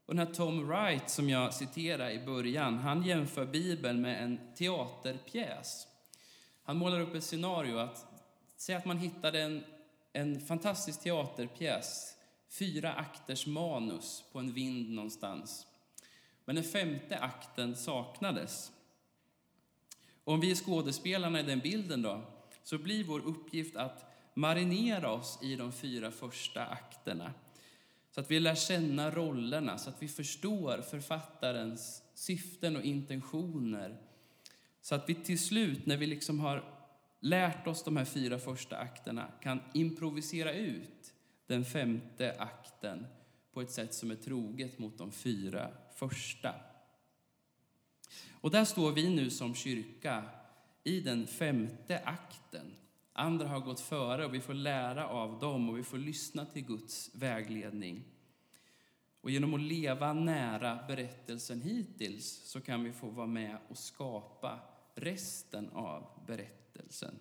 Och 0.06 0.14
den 0.14 0.26
här 0.26 0.34
Tom 0.34 0.68
Wright 0.68 1.10
som 1.10 1.28
jag 1.28 1.54
citerade 1.54 2.12
i 2.12 2.24
början, 2.24 2.78
han 2.78 3.02
jämför 3.02 3.46
Bibeln 3.46 4.00
med 4.00 4.24
en 4.24 4.54
teaterpjäs. 4.54 5.86
Han 6.68 6.76
målar 6.76 7.00
upp 7.00 7.14
ett 7.14 7.24
scenario 7.24 7.78
att, 7.78 8.06
säg 8.56 8.74
att 8.74 8.84
man 8.84 8.98
hittade 8.98 9.40
en, 9.40 9.64
en 10.12 10.40
fantastisk 10.40 11.00
teaterpjäs, 11.00 12.16
fyra 12.48 12.92
akters 12.92 13.46
manus 13.46 14.24
på 14.32 14.38
en 14.38 14.52
vind 14.52 14.90
någonstans. 14.90 15.66
Men 16.44 16.54
den 16.54 16.64
femte 16.64 17.18
akten 17.18 17.76
saknades. 17.76 18.72
Och 20.24 20.32
om 20.32 20.40
vi 20.40 20.50
är 20.50 20.54
skådespelarna 20.54 21.40
i 21.40 21.42
den 21.42 21.58
bilden 21.58 22.02
då, 22.02 22.22
så 22.62 22.78
blir 22.78 23.04
vår 23.04 23.20
uppgift 23.20 23.76
att 23.76 24.04
marinera 24.34 25.12
oss 25.12 25.38
i 25.42 25.56
de 25.56 25.72
fyra 25.72 26.10
första 26.10 26.66
akterna. 26.66 27.32
Så 28.10 28.20
att 28.20 28.30
vi 28.30 28.40
lär 28.40 28.54
känna 28.54 29.10
rollerna, 29.10 29.78
så 29.78 29.90
att 29.90 30.02
vi 30.02 30.08
förstår 30.08 30.82
författarens 30.82 32.02
syften 32.14 32.76
och 32.76 32.82
intentioner. 32.82 34.07
Så 34.88 34.94
att 34.94 35.08
vi 35.08 35.14
till 35.14 35.38
slut, 35.38 35.86
när 35.86 35.96
vi 35.96 36.06
liksom 36.06 36.40
har 36.40 36.64
lärt 37.20 37.66
oss 37.66 37.82
de 37.82 37.96
här 37.96 38.04
fyra 38.04 38.38
första 38.38 38.76
akterna, 38.76 39.32
kan 39.42 39.60
improvisera 39.74 40.52
ut 40.52 41.14
den 41.46 41.64
femte 41.64 42.36
akten 42.38 43.06
på 43.52 43.60
ett 43.60 43.70
sätt 43.70 43.94
som 43.94 44.10
är 44.10 44.14
troget 44.14 44.78
mot 44.78 44.98
de 44.98 45.12
fyra 45.12 45.70
första. 45.94 46.54
Och 48.40 48.50
där 48.50 48.64
står 48.64 48.92
vi 48.92 49.14
nu 49.14 49.30
som 49.30 49.54
kyrka 49.54 50.24
i 50.84 51.00
den 51.00 51.26
femte 51.26 51.98
akten. 52.04 52.74
Andra 53.12 53.48
har 53.48 53.60
gått 53.60 53.80
före 53.80 54.24
och 54.24 54.34
vi 54.34 54.40
får 54.40 54.54
lära 54.54 55.08
av 55.08 55.38
dem 55.38 55.68
och 55.68 55.78
vi 55.78 55.82
får 55.82 55.98
lyssna 55.98 56.46
till 56.46 56.64
Guds 56.64 57.10
vägledning. 57.14 58.04
Och 59.20 59.30
genom 59.30 59.54
att 59.54 59.60
leva 59.60 60.12
nära 60.12 60.78
berättelsen 60.88 61.62
hittills 61.62 62.42
så 62.44 62.60
kan 62.60 62.84
vi 62.84 62.92
få 62.92 63.10
vara 63.10 63.26
med 63.26 63.58
och 63.68 63.78
skapa 63.78 64.60
resten 65.00 65.70
av 65.70 66.24
berättelsen. 66.26 67.14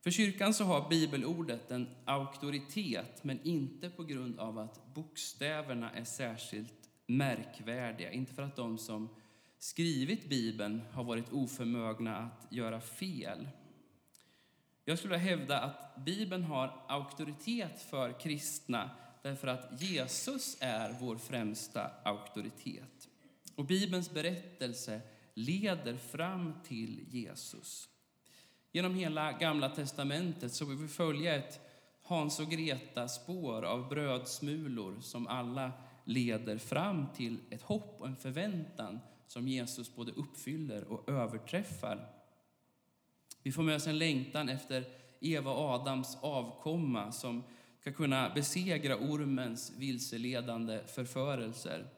För 0.00 0.10
kyrkan 0.10 0.54
så 0.54 0.64
har 0.64 0.88
bibelordet 0.88 1.70
en 1.70 1.88
auktoritet, 2.04 3.24
men 3.24 3.40
inte 3.42 3.90
på 3.90 4.04
grund 4.04 4.38
av 4.38 4.58
att 4.58 4.94
bokstäverna 4.94 5.90
är 5.90 6.04
särskilt 6.04 6.90
märkvärdiga. 7.06 8.12
Inte 8.12 8.34
för 8.34 8.42
att 8.42 8.56
de 8.56 8.78
som 8.78 9.08
skrivit 9.58 10.28
Bibeln 10.28 10.82
har 10.92 11.04
varit 11.04 11.32
oförmögna 11.32 12.16
att 12.16 12.52
göra 12.52 12.80
fel. 12.80 13.48
Jag 14.84 14.98
skulle 14.98 15.16
hävda 15.16 15.60
att 15.60 16.04
Bibeln 16.04 16.44
har 16.44 16.84
auktoritet 16.88 17.82
för 17.82 18.20
kristna 18.20 18.90
därför 19.22 19.48
att 19.48 19.82
Jesus 19.82 20.56
är 20.60 20.96
vår 21.00 21.16
främsta 21.16 21.90
auktoritet. 22.04 23.08
Och 23.58 23.64
Bibelns 23.64 24.10
berättelse 24.10 25.00
leder 25.34 25.96
fram 25.96 26.54
till 26.64 27.04
Jesus. 27.08 27.88
Genom 28.72 28.94
hela 28.94 29.32
Gamla 29.32 29.68
testamentet 29.68 30.52
så 30.52 30.64
vill 30.64 30.76
vi 30.76 30.88
följa 30.88 31.36
ett 31.36 31.60
Hans 32.02 32.40
och 32.40 32.50
Greta-spår 32.50 33.62
av 33.62 33.88
brödsmulor 33.88 35.00
som 35.00 35.26
alla 35.26 35.72
leder 36.04 36.58
fram 36.58 37.06
till 37.16 37.38
ett 37.50 37.62
hopp 37.62 37.96
och 38.00 38.06
en 38.06 38.16
förväntan 38.16 39.00
som 39.26 39.48
Jesus 39.48 39.94
både 39.94 40.12
uppfyller 40.12 40.84
och 40.84 41.08
överträffar. 41.08 42.08
Vi 43.42 43.52
får 43.52 43.62
med 43.62 43.76
oss 43.76 43.86
en 43.86 43.98
längtan 43.98 44.48
efter 44.48 44.84
Eva 45.20 45.50
och 45.50 45.70
Adams 45.70 46.18
avkomma 46.20 47.12
som 47.12 47.42
ska 47.80 47.92
kunna 47.92 48.30
besegra 48.34 48.96
ormens 48.96 49.72
vilseledande 49.76 50.80
förförelser. 50.86 51.97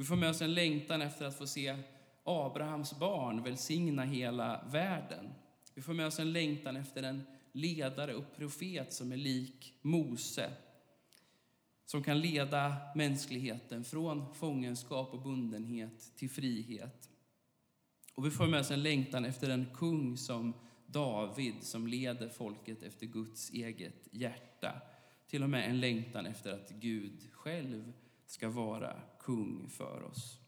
Vi 0.00 0.06
får 0.06 0.16
med 0.16 0.30
oss 0.30 0.42
en 0.42 0.54
längtan 0.54 1.02
efter 1.02 1.26
att 1.26 1.38
få 1.38 1.46
se 1.46 1.76
Abrahams 2.24 2.98
barn 2.98 3.42
välsigna 3.42 4.04
hela 4.04 4.64
världen. 4.72 5.28
Vi 5.74 5.82
får 5.82 5.94
med 5.94 6.06
oss 6.06 6.18
en 6.18 6.32
längtan 6.32 6.76
efter 6.76 7.02
en 7.02 7.22
ledare 7.52 8.14
och 8.14 8.36
profet 8.36 8.92
som 8.92 9.12
är 9.12 9.16
lik 9.16 9.74
Mose 9.82 10.50
som 11.84 12.02
kan 12.02 12.20
leda 12.20 12.76
mänskligheten 12.94 13.84
från 13.84 14.34
fångenskap 14.34 15.14
och 15.14 15.22
bundenhet 15.22 16.12
till 16.16 16.30
frihet. 16.30 17.08
Och 18.14 18.26
vi 18.26 18.30
får 18.30 18.46
med 18.46 18.60
oss 18.60 18.70
en 18.70 18.82
längtan 18.82 19.24
efter 19.24 19.50
en 19.50 19.66
kung 19.74 20.16
som 20.16 20.54
David 20.86 21.54
som 21.60 21.86
leder 21.86 22.28
folket 22.28 22.82
efter 22.82 23.06
Guds 23.06 23.50
eget 23.50 24.08
hjärta. 24.10 24.80
Till 25.28 25.42
och 25.42 25.50
med 25.50 25.70
en 25.70 25.80
längtan 25.80 26.26
efter 26.26 26.52
att 26.52 26.70
Gud 26.70 27.32
själv 27.32 27.92
ska 28.26 28.48
vara 28.48 29.02
kung 29.20 29.68
för 29.68 30.02
oss. 30.02 30.40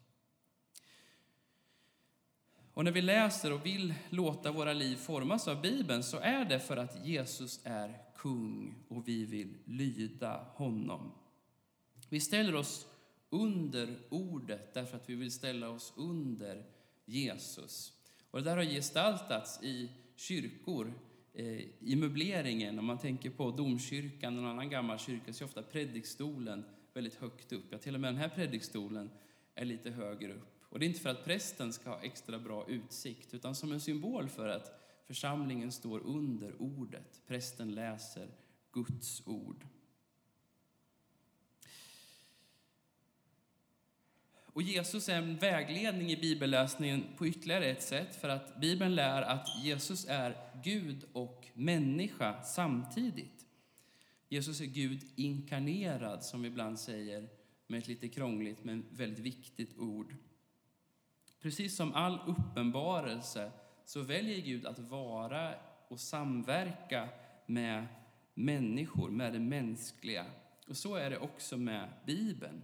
Och 2.75 2.85
när 2.85 2.93
vi 2.93 3.03
läser 3.03 3.53
och 3.53 3.67
vill 3.67 3.95
låta 4.11 4.53
våra 4.53 4.73
liv 4.73 4.97
formas 4.97 5.49
av 5.49 5.61
Bibeln 5.61 6.03
så 6.03 6.19
är 6.19 6.45
det 6.45 6.61
för 6.61 6.77
att 6.77 7.07
Jesus 7.07 7.61
är 7.65 7.99
kung 8.17 8.75
och 8.89 9.09
vi 9.09 9.25
vill 9.25 9.59
lyda 9.65 10.47
honom. 10.55 11.13
Vi 12.09 12.21
ställer 12.21 12.55
oss 12.55 12.87
under 13.31 13.99
ordet 14.09 14.75
därför 14.75 14.97
att 14.97 15.11
vi 15.11 15.15
vill 15.15 15.33
ställa 15.33 15.69
oss 15.69 15.93
under 15.97 16.65
Jesus. 17.05 17.93
Och 18.31 18.39
det 18.39 18.45
där 18.45 18.57
har 18.57 18.65
gestaltats 18.65 19.63
i 19.63 19.91
kyrkor, 20.17 20.93
eh, 21.35 21.61
i 21.79 21.97
möbleringen. 21.97 22.79
Om 22.79 22.85
man 22.85 22.99
tänker 22.99 23.31
på 23.31 23.51
domkyrkan 23.51 24.37
och 24.37 24.45
en 24.45 24.51
annan 24.51 24.71
gammal 24.71 24.99
kyrka 24.99 25.33
så 25.33 25.45
är 25.45 25.47
ofta 25.47 25.63
predikstolen 25.63 26.65
väldigt 26.95 27.15
högt 27.15 27.53
upp. 27.53 27.65
Ja, 27.71 27.79
till 27.79 27.95
och 27.95 28.01
med 28.01 28.09
den 28.09 28.21
här 28.21 28.29
predikstolen 28.29 29.11
är 29.55 29.65
lite 29.65 29.91
högre 29.91 30.33
upp. 30.33 30.63
Och 30.63 30.79
det 30.79 30.85
är 30.85 30.89
inte 30.89 31.01
för 31.01 31.11
att 31.11 31.25
prästen 31.25 31.73
ska 31.73 31.91
ha 31.91 32.01
extra 32.03 32.39
bra 32.39 32.67
utsikt, 32.69 33.35
utan 33.35 33.55
som 33.55 33.73
en 33.73 33.81
symbol 33.81 34.29
för 34.29 34.49
att 34.49 34.83
församlingen 35.07 35.73
står 35.73 36.01
under 36.01 36.63
ordet. 36.63 37.23
Prästen 37.27 37.75
läser 37.75 38.29
Guds 38.73 39.23
ord. 39.27 39.67
Och 44.55 44.63
Jesus 44.63 45.09
är 45.09 45.17
en 45.17 45.37
vägledning 45.37 46.11
i 46.11 46.17
bibelläsningen 46.17 47.05
på 47.17 47.27
ytterligare 47.27 47.67
ett 47.67 47.83
sätt, 47.83 48.17
för 48.17 48.29
att 48.29 48.61
Bibeln 48.61 48.95
lär 48.95 49.23
att 49.23 49.49
Jesus 49.63 50.07
är 50.09 50.37
Gud 50.65 51.05
och 51.13 51.47
människa 51.55 52.43
samtidigt. 52.43 53.42
Jesus 54.33 54.61
är 54.61 54.66
Gud 54.66 55.05
inkarnerad, 55.16 56.25
som 56.25 56.42
vi 56.42 56.49
ibland 56.49 56.79
säger 56.79 57.29
med 57.66 57.79
ett 57.79 57.88
lite 57.88 58.09
krångligt 58.09 58.64
men 58.64 58.87
väldigt 58.90 59.18
viktigt 59.18 59.79
ord. 59.79 60.14
Precis 61.40 61.77
som 61.77 61.95
all 61.95 62.21
uppenbarelse 62.27 63.53
så 63.85 64.03
väljer 64.03 64.40
Gud 64.40 64.66
att 64.66 64.79
vara 64.79 65.55
och 65.88 66.01
samverka 66.01 67.09
med 67.47 67.87
människor, 68.35 69.11
med 69.11 69.33
det 69.33 69.40
mänskliga. 69.40 70.27
Och 70.66 70.77
så 70.77 70.95
är 70.95 71.11
det 71.11 71.18
också 71.18 71.57
med 71.57 71.88
Bibeln. 72.07 72.62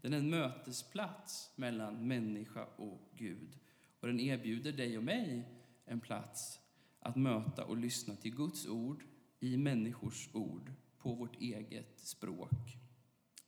Den 0.00 0.12
är 0.12 0.18
en 0.18 0.30
mötesplats 0.30 1.52
mellan 1.56 2.08
människa 2.08 2.64
och 2.76 3.10
Gud. 3.16 3.58
Och 4.00 4.06
den 4.06 4.20
erbjuder 4.20 4.72
dig 4.72 4.98
och 4.98 5.04
mig 5.04 5.48
en 5.84 6.00
plats 6.00 6.60
att 7.00 7.16
möta 7.16 7.64
och 7.64 7.76
lyssna 7.76 8.16
till 8.16 8.36
Guds 8.36 8.66
ord 8.66 9.04
i 9.40 9.56
människors 9.56 10.28
ord 10.32 10.72
på 11.02 11.12
vårt 11.12 11.40
eget 11.40 12.00
språk. 12.00 12.76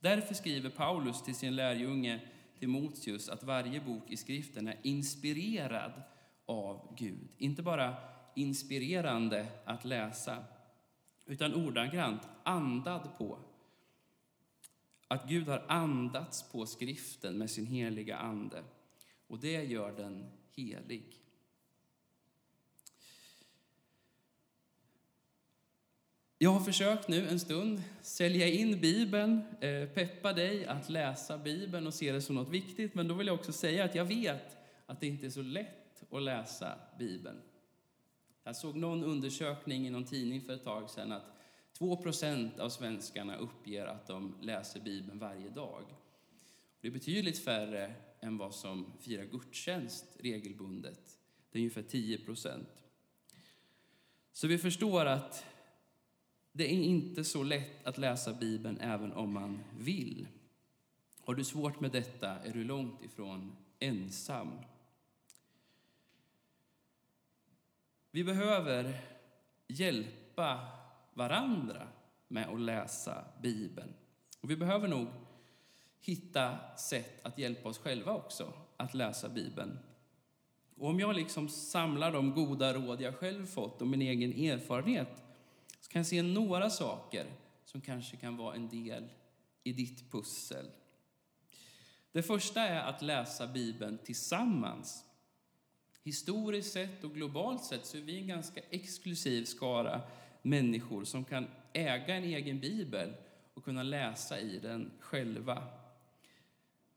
Därför 0.00 0.34
skriver 0.34 0.70
Paulus 0.70 1.22
till 1.22 1.34
sin 1.34 1.56
lärjunge 1.56 2.20
Timoteus 2.58 3.28
att 3.28 3.42
varje 3.42 3.80
bok 3.80 4.10
i 4.10 4.16
skriften 4.16 4.68
är 4.68 4.78
inspirerad 4.82 5.92
av 6.46 6.94
Gud. 6.98 7.28
Inte 7.38 7.62
bara 7.62 7.96
inspirerande 8.34 9.46
att 9.64 9.84
läsa, 9.84 10.44
utan 11.26 11.54
ordagrant 11.54 12.22
andad 12.42 13.08
på 13.18 13.38
att 15.08 15.28
Gud 15.28 15.48
har 15.48 15.64
andats 15.68 16.52
på 16.52 16.66
skriften 16.66 17.38
med 17.38 17.50
sin 17.50 17.66
heliga 17.66 18.16
ande 18.16 18.64
och 19.26 19.38
det 19.38 19.62
gör 19.64 19.92
den 19.92 20.30
helig. 20.50 21.21
Jag 26.42 26.50
har 26.50 26.60
försökt 26.60 27.08
nu 27.08 27.28
en 27.28 27.40
stund 27.40 27.82
sälja 28.00 28.46
in 28.46 28.80
Bibeln, 28.80 29.42
eh, 29.60 29.88
peppa 29.88 30.32
dig 30.32 30.66
att 30.66 30.88
läsa 30.88 31.38
Bibeln 31.38 31.86
och 31.86 31.94
se 31.94 32.12
det 32.12 32.22
som 32.22 32.34
något 32.34 32.48
viktigt. 32.48 32.94
Men 32.94 33.08
då 33.08 33.14
vill 33.14 33.26
jag 33.26 33.34
också 33.34 33.52
säga 33.52 33.84
att 33.84 33.94
jag 33.94 34.04
vet 34.04 34.56
att 34.86 35.00
det 35.00 35.06
inte 35.06 35.26
är 35.26 35.30
så 35.30 35.42
lätt 35.42 36.12
att 36.12 36.22
läsa 36.22 36.78
Bibeln. 36.98 37.40
Jag 38.44 38.56
såg 38.56 38.76
någon 38.76 39.04
undersökning 39.04 39.86
i 39.86 39.90
någon 39.90 40.04
tidning 40.04 40.40
för 40.40 40.52
ett 40.52 40.64
tag 40.64 40.90
sedan 40.90 41.12
att 41.12 41.26
2 41.78 41.96
procent 41.96 42.58
av 42.58 42.68
svenskarna 42.68 43.36
uppger 43.36 43.86
att 43.86 44.06
de 44.06 44.34
läser 44.40 44.80
Bibeln 44.80 45.18
varje 45.18 45.48
dag. 45.48 45.84
Det 46.80 46.88
är 46.88 46.92
betydligt 46.92 47.44
färre 47.44 47.94
än 48.20 48.38
vad 48.38 48.54
som 48.54 48.92
firar 49.00 49.24
gudstjänst 49.24 50.06
regelbundet. 50.20 51.18
Det 51.52 51.58
är 51.58 51.60
ungefär 51.60 51.82
10 51.82 52.18
procent. 52.18 52.84
Så 54.32 54.46
vi 54.46 54.58
förstår 54.58 55.06
att 55.06 55.44
det 56.52 56.64
är 56.64 56.68
inte 56.68 57.24
så 57.24 57.42
lätt 57.42 57.86
att 57.86 57.98
läsa 57.98 58.32
Bibeln 58.32 58.80
även 58.80 59.12
om 59.12 59.32
man 59.32 59.60
vill. 59.78 60.28
Har 61.24 61.34
du 61.34 61.44
svårt 61.44 61.80
med 61.80 61.90
detta 61.90 62.28
är 62.28 62.52
du 62.52 62.64
långt 62.64 63.02
ifrån 63.02 63.56
ensam. 63.78 64.58
Vi 68.10 68.24
behöver 68.24 69.00
hjälpa 69.68 70.60
varandra 71.14 71.88
med 72.28 72.48
att 72.48 72.60
läsa 72.60 73.24
Bibeln. 73.42 73.94
Och 74.40 74.50
vi 74.50 74.56
behöver 74.56 74.88
nog 74.88 75.06
hitta 76.00 76.58
sätt 76.76 77.26
att 77.26 77.38
hjälpa 77.38 77.68
oss 77.68 77.78
själva 77.78 78.12
också 78.12 78.52
att 78.76 78.94
läsa 78.94 79.28
Bibeln. 79.28 79.78
Och 80.76 80.88
om 80.88 81.00
jag 81.00 81.16
liksom 81.16 81.48
samlar 81.48 82.12
de 82.12 82.34
goda 82.34 82.74
råd 82.74 83.00
jag 83.00 83.16
själv 83.16 83.46
fått 83.46 83.82
och 83.82 83.88
min 83.88 84.02
egen 84.02 84.32
erfarenhet 84.32 85.22
kan 85.92 86.00
jag 86.00 86.06
se 86.06 86.22
några 86.22 86.70
saker 86.70 87.26
som 87.64 87.80
kanske 87.80 88.16
kan 88.16 88.36
vara 88.36 88.54
en 88.54 88.68
del 88.68 89.08
i 89.64 89.72
ditt 89.72 90.10
pussel. 90.10 90.66
Det 92.12 92.22
första 92.22 92.60
är 92.60 92.80
att 92.80 93.02
läsa 93.02 93.46
Bibeln 93.46 93.98
tillsammans. 93.98 95.04
Historiskt 96.02 96.72
sett 96.72 97.04
och 97.04 97.14
globalt 97.14 97.64
sett 97.64 97.86
så 97.86 97.96
är 97.96 98.00
vi 98.00 98.18
en 98.18 98.26
ganska 98.26 98.60
exklusiv 98.70 99.44
skara 99.44 100.00
människor 100.42 101.04
som 101.04 101.24
kan 101.24 101.46
äga 101.72 102.14
en 102.14 102.24
egen 102.24 102.60
bibel 102.60 103.14
och 103.54 103.64
kunna 103.64 103.82
läsa 103.82 104.40
i 104.40 104.58
den 104.58 104.90
själva. 105.00 105.64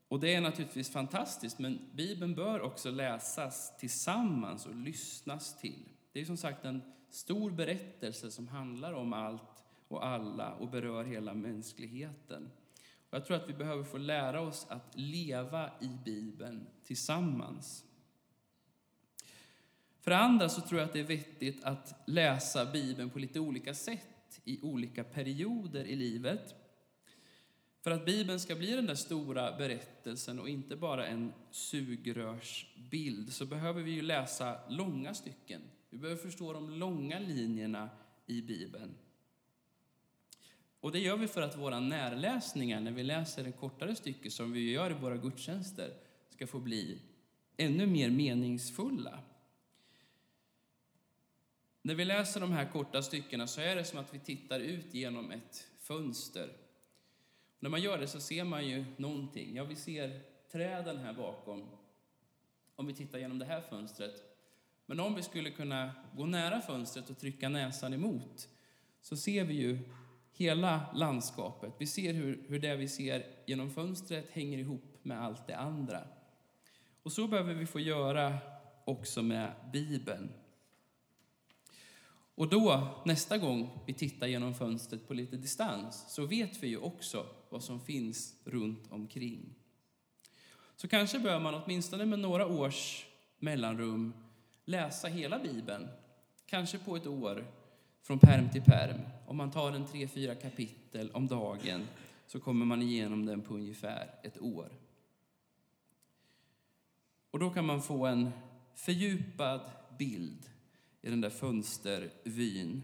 Och 0.07 0.19
det 0.19 0.33
är 0.33 0.41
naturligtvis 0.41 0.89
fantastiskt, 0.89 1.59
men 1.59 1.79
Bibeln 1.93 2.35
bör 2.35 2.61
också 2.61 2.91
läsas 2.91 3.77
tillsammans 3.77 4.65
och 4.65 4.75
lyssnas 4.75 5.59
till. 5.59 5.89
Det 6.11 6.21
är 6.21 6.25
som 6.25 6.37
sagt 6.37 6.65
en 6.65 6.94
stor 7.15 7.51
berättelse 7.51 8.31
som 8.31 8.47
handlar 8.47 8.93
om 8.93 9.13
allt 9.13 9.63
och 9.87 10.05
alla 10.05 10.53
och 10.53 10.69
berör 10.69 11.03
hela 11.03 11.33
mänskligheten. 11.33 12.51
Och 13.09 13.17
jag 13.17 13.25
tror 13.25 13.37
att 13.37 13.49
vi 13.49 13.53
behöver 13.53 13.83
få 13.83 13.97
lära 13.97 14.41
oss 14.41 14.65
att 14.69 14.91
leva 14.95 15.71
i 15.81 15.87
Bibeln 16.05 16.67
tillsammans. 16.83 17.85
För 19.99 20.11
det 20.11 20.17
andra 20.17 20.49
så 20.49 20.61
tror 20.61 20.79
jag 20.79 20.87
att 20.87 20.93
det 20.93 20.99
är 20.99 21.03
vettigt 21.03 21.63
att 21.63 22.03
läsa 22.07 22.65
Bibeln 22.65 23.09
på 23.09 23.19
lite 23.19 23.39
olika 23.39 23.73
sätt 23.73 24.41
i 24.43 24.61
olika 24.61 25.03
perioder 25.03 25.85
i 25.85 25.95
livet. 25.95 26.55
För 27.81 27.91
att 27.91 28.05
Bibeln 28.05 28.39
ska 28.39 28.55
bli 28.55 28.71
den 28.71 28.85
där 28.85 28.95
stora 28.95 29.57
berättelsen 29.57 30.39
och 30.39 30.49
inte 30.49 30.75
bara 30.75 31.07
en 31.07 31.33
sugrörsbild 31.51 33.33
så 33.33 33.45
behöver 33.45 33.81
vi 33.81 33.91
ju 33.91 34.01
läsa 34.01 34.59
långa 34.69 35.13
stycken. 35.13 35.61
Vi 35.95 36.01
behöver 36.01 36.21
förstå 36.21 36.53
de 36.53 36.69
långa 36.69 37.19
linjerna 37.19 37.89
i 38.25 38.41
Bibeln. 38.41 38.95
Och 40.79 40.91
det 40.91 40.99
gör 40.99 41.17
vi 41.17 41.27
för 41.27 41.41
att 41.41 41.57
våra 41.57 41.79
närläsningar, 41.79 42.81
när 42.81 42.91
vi 42.91 43.03
läser 43.03 43.47
ett 43.47 43.59
kortare 43.59 43.95
stycke 43.95 44.31
som 44.31 44.51
vi 44.51 44.71
gör 44.71 44.91
i 44.91 44.93
våra 44.93 45.17
gudstjänster, 45.17 45.93
ska 46.29 46.47
få 46.47 46.59
bli 46.59 47.01
ännu 47.57 47.87
mer 47.87 48.09
meningsfulla. 48.09 49.19
När 51.81 51.95
vi 51.95 52.05
läser 52.05 52.41
de 52.41 52.51
här 52.51 52.71
korta 52.71 53.03
styckena 53.03 53.47
så 53.47 53.61
är 53.61 53.75
det 53.75 53.85
som 53.85 53.99
att 53.99 54.13
vi 54.13 54.19
tittar 54.19 54.59
ut 54.59 54.93
genom 54.93 55.31
ett 55.31 55.67
fönster. 55.79 56.57
När 57.59 57.69
man 57.69 57.81
gör 57.81 57.97
det 57.97 58.07
så 58.07 58.19
ser 58.19 58.43
man 58.43 58.67
ju 58.67 58.85
någonting. 58.97 59.55
Ja, 59.55 59.63
vi 59.63 59.75
ser 59.75 60.21
träden 60.51 60.97
här 60.97 61.13
bakom, 61.13 61.69
om 62.75 62.87
vi 62.87 62.93
tittar 62.93 63.19
genom 63.19 63.39
det 63.39 63.45
här 63.45 63.61
fönstret. 63.61 64.34
Men 64.85 64.99
om 64.99 65.15
vi 65.15 65.23
skulle 65.23 65.51
kunna 65.51 65.91
gå 66.15 66.25
nära 66.25 66.61
fönstret 66.61 67.09
och 67.09 67.17
trycka 67.17 67.49
näsan 67.49 67.93
emot 67.93 68.49
så 69.01 69.17
ser 69.17 69.45
vi 69.45 69.53
ju 69.53 69.79
hela 70.33 70.93
landskapet. 70.93 71.73
Vi 71.77 71.87
ser 71.87 72.13
hur, 72.13 72.45
hur 72.47 72.59
det 72.59 72.75
vi 72.75 72.87
ser 72.87 73.25
genom 73.45 73.71
fönstret 73.71 74.29
hänger 74.31 74.57
ihop 74.57 74.99
med 75.01 75.23
allt 75.23 75.47
det 75.47 75.57
andra. 75.57 76.07
Och 77.03 77.11
så 77.11 77.27
behöver 77.27 77.53
vi 77.53 77.65
få 77.65 77.79
göra 77.79 78.37
också 78.85 79.23
med 79.23 79.51
Bibeln. 79.73 80.29
Och 82.35 82.49
då, 82.49 82.87
nästa 83.05 83.37
gång 83.37 83.79
vi 83.85 83.93
tittar 83.93 84.27
genom 84.27 84.55
fönstret 84.55 85.07
på 85.07 85.13
lite 85.13 85.37
distans, 85.37 86.13
så 86.13 86.25
vet 86.25 86.63
vi 86.63 86.67
ju 86.67 86.77
också 86.77 87.27
vad 87.49 87.63
som 87.63 87.79
finns 87.79 88.35
runt 88.43 88.91
omkring. 88.91 89.55
Så 90.75 90.87
kanske 90.87 91.19
bör 91.19 91.39
man 91.39 91.55
åtminstone 91.55 92.05
med 92.05 92.19
några 92.19 92.47
års 92.47 93.05
mellanrum 93.39 94.13
läsa 94.65 95.07
hela 95.07 95.39
Bibeln, 95.39 95.87
kanske 96.45 96.77
på 96.77 96.95
ett 96.95 97.07
år, 97.07 97.45
från 98.01 98.19
perm 98.19 98.49
till 98.49 98.63
perm. 98.63 99.01
Om 99.27 99.37
man 99.37 99.51
tar 99.51 99.71
en 99.71 99.87
tre, 99.87 100.07
fyra 100.07 100.35
kapitel 100.35 101.11
om 101.11 101.27
dagen 101.27 101.87
så 102.27 102.39
kommer 102.39 102.65
man 102.65 102.81
igenom 102.81 103.25
den 103.25 103.41
på 103.41 103.53
ungefär 103.53 104.09
ett 104.23 104.41
år. 104.41 104.71
Och 107.31 107.39
då 107.39 107.49
kan 107.49 107.65
man 107.65 107.81
få 107.81 108.05
en 108.05 108.31
fördjupad 108.75 109.61
bild 109.99 110.49
i 111.01 111.09
den 111.09 111.21
där 111.21 111.29
fönstervyn. 111.29 112.83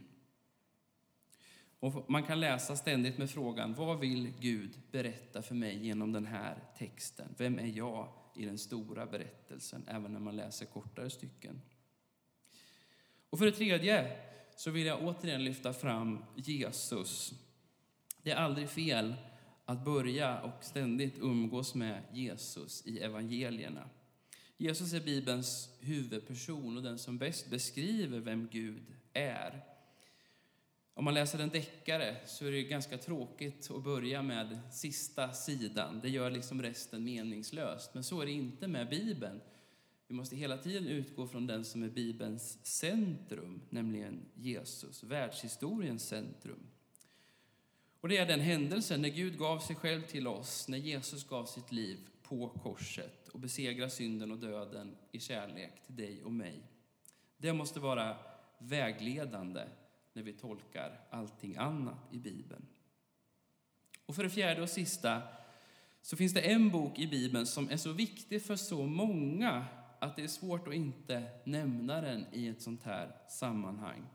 Och 1.79 2.09
man 2.09 2.23
kan 2.23 2.39
läsa 2.39 2.75
ständigt 2.75 3.17
med 3.17 3.29
frågan, 3.29 3.73
vad 3.73 3.99
vill 3.99 4.33
Gud 4.39 4.79
berätta 4.91 5.41
för 5.41 5.55
mig 5.55 5.85
genom 5.85 6.11
den 6.11 6.25
här 6.25 6.57
texten? 6.77 7.35
Vem 7.37 7.59
är 7.59 7.77
jag 7.77 8.07
i 8.35 8.45
den 8.45 8.57
stora 8.57 9.05
berättelsen, 9.05 9.83
även 9.87 10.13
när 10.13 10.19
man 10.19 10.35
läser 10.35 10.65
kortare 10.65 11.09
stycken? 11.09 11.61
Och 13.31 13.39
för 13.39 13.45
det 13.45 13.51
tredje 13.51 14.17
så 14.55 14.71
vill 14.71 14.85
jag 14.85 15.03
återigen 15.03 15.43
lyfta 15.43 15.73
fram 15.73 16.25
Jesus. 16.35 17.33
Det 18.23 18.31
är 18.31 18.35
aldrig 18.35 18.69
fel 18.69 19.15
att 19.65 19.85
börja 19.85 20.41
och 20.41 20.63
ständigt 20.63 21.17
umgås 21.19 21.75
med 21.75 22.03
Jesus 22.11 22.87
i 22.87 22.99
evangelierna. 22.99 23.89
Jesus 24.57 24.93
är 24.93 24.99
Bibelns 24.99 25.69
huvudperson 25.79 26.77
och 26.77 26.83
den 26.83 26.99
som 26.99 27.17
bäst 27.17 27.49
beskriver 27.49 28.19
vem 28.19 28.47
Gud 28.51 28.85
är. 29.13 29.61
Om 30.93 31.05
man 31.05 31.13
läser 31.13 31.39
en 31.39 31.49
deckare 31.49 32.17
så 32.25 32.45
är 32.45 32.51
det 32.51 32.63
ganska 32.63 32.97
tråkigt 32.97 33.71
att 33.71 33.83
börja 33.83 34.21
med 34.21 34.59
sista 34.71 35.33
sidan. 35.33 35.99
Det 36.03 36.09
gör 36.09 36.31
liksom 36.31 36.61
resten 36.61 37.03
meningslöst. 37.03 37.93
Men 37.93 38.03
så 38.03 38.21
är 38.21 38.25
det 38.25 38.31
inte 38.31 38.67
med 38.67 38.89
Bibeln. 38.89 39.41
Vi 40.11 40.15
måste 40.15 40.35
hela 40.35 40.57
tiden 40.57 40.87
utgå 40.87 41.27
från 41.27 41.47
den 41.47 41.65
som 41.65 41.83
är 41.83 41.89
Bibelns 41.89 42.65
centrum, 42.65 43.61
nämligen 43.69 44.25
Jesus, 44.35 45.03
världshistoriens 45.03 46.07
centrum. 46.07 46.59
Och 47.99 48.09
det 48.09 48.17
är 48.17 48.25
den 48.25 48.39
händelsen 48.39 49.01
när 49.01 49.09
Gud 49.09 49.37
gav 49.37 49.59
sig 49.59 49.75
själv 49.75 50.01
till 50.01 50.27
oss, 50.27 50.67
när 50.67 50.77
Jesus 50.77 51.27
gav 51.27 51.45
sitt 51.45 51.71
liv 51.71 51.99
på 52.21 52.49
korset 52.49 53.27
och 53.27 53.39
besegrade 53.39 53.91
synden 53.91 54.31
och 54.31 54.37
döden 54.37 54.95
i 55.11 55.19
kärlek 55.19 55.83
till 55.85 55.95
dig 55.95 56.23
och 56.23 56.31
mig. 56.31 56.61
Det 57.37 57.53
måste 57.53 57.79
vara 57.79 58.17
vägledande 58.57 59.63
när 60.13 60.23
vi 60.23 60.33
tolkar 60.33 60.99
allting 61.09 61.55
annat 61.55 62.07
i 62.11 62.17
Bibeln. 62.17 62.65
Och 64.05 64.15
för 64.15 64.23
det 64.23 64.29
fjärde 64.29 64.61
och 64.61 64.69
sista 64.69 65.21
så 66.01 66.17
finns 66.17 66.33
det 66.33 66.41
en 66.41 66.69
bok 66.69 66.99
i 66.99 67.07
Bibeln 67.07 67.45
som 67.45 67.69
är 67.69 67.77
så 67.77 67.91
viktig 67.91 68.41
för 68.41 68.55
så 68.55 68.85
många 68.85 69.65
att 70.01 70.15
det 70.15 70.23
är 70.23 70.27
svårt 70.27 70.67
att 70.67 70.73
inte 70.73 71.23
nämna 71.43 72.01
den 72.01 72.25
i 72.31 72.47
ett 72.47 72.61
sånt 72.61 72.83
här 72.83 73.11
sammanhang. 73.27 74.05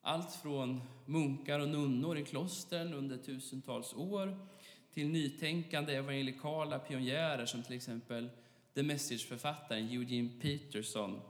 Allt 0.00 0.34
från 0.34 0.80
munkar 1.06 1.60
och 1.60 1.68
nunnor 1.68 2.18
i 2.18 2.24
klostren 2.24 2.94
under 2.94 3.16
tusentals 3.16 3.94
år 3.94 4.46
till 4.94 5.08
nytänkande 5.08 5.94
evangelikala 5.94 6.78
pionjärer 6.78 7.46
som 7.46 7.62
till 7.62 7.76
exempel 7.76 8.30
The 8.74 8.82
Message-författaren 8.82 9.88
Eugene 9.88 10.40
Peterson 10.40 11.20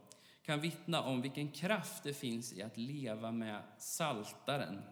kan 0.42 0.60
vittna 0.60 1.02
om 1.02 1.22
vilken 1.22 1.48
kraft 1.48 2.02
det 2.02 2.14
finns 2.14 2.52
i 2.52 2.62
att 2.62 2.76
leva 2.76 3.32
med 3.32 3.62
Saltaren. 3.78 4.82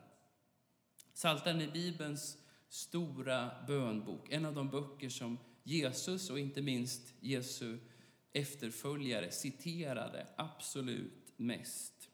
Saltaren 1.14 1.60
är 1.60 1.70
Bibelns 1.70 2.38
stora 2.68 3.50
bönbok, 3.66 4.32
en 4.32 4.44
av 4.44 4.54
de 4.54 4.68
böcker 4.68 5.08
som 5.08 5.38
Jesus 5.62 6.30
och 6.30 6.38
inte 6.38 6.62
minst 6.62 7.14
Jesu 7.20 7.78
efterföljare 8.32 9.30
citerade 9.30 10.26
absolut 10.36 11.32
mest. 11.36 12.10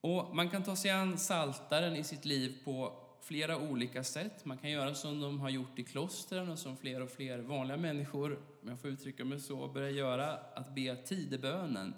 Och 0.00 0.36
man 0.36 0.50
kan 0.50 0.62
ta 0.62 0.76
sig 0.76 0.90
an 0.90 1.18
saltaren 1.18 1.96
i 1.96 2.04
sitt 2.04 2.24
liv 2.24 2.64
på 2.64 3.06
flera 3.22 3.58
olika 3.58 4.04
sätt. 4.04 4.44
Man 4.44 4.58
kan 4.58 4.70
göra 4.70 4.94
som 4.94 5.20
de 5.20 5.40
har 5.40 5.50
gjort 5.50 5.78
i 5.78 5.84
klostren 5.84 6.48
och 6.48 6.58
som 6.58 6.76
fler 6.76 7.02
och 7.02 7.10
fler 7.10 7.38
vanliga 7.38 7.76
människor, 7.76 8.42
om 8.62 8.68
jag 8.68 8.80
får 8.80 8.90
uttrycka 8.90 9.24
mig 9.24 9.40
så, 9.40 9.68
börjar 9.68 9.90
göra, 9.90 10.32
att 10.32 10.74
be 10.74 10.96
tidebönen. 10.96 11.94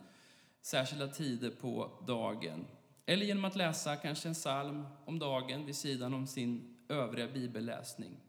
särskilda 0.60 1.08
tider 1.08 1.50
på 1.50 2.04
dagen. 2.06 2.66
Eller 3.06 3.26
genom 3.26 3.44
att 3.44 3.56
läsa 3.56 3.96
kanske 3.96 4.28
en 4.28 4.34
psalm 4.34 4.86
om 5.04 5.18
dagen 5.18 5.66
vid 5.66 5.76
sidan 5.76 6.14
om 6.14 6.26
sin 6.26 6.76
övriga 6.88 7.28
bibelläsning. 7.28 8.20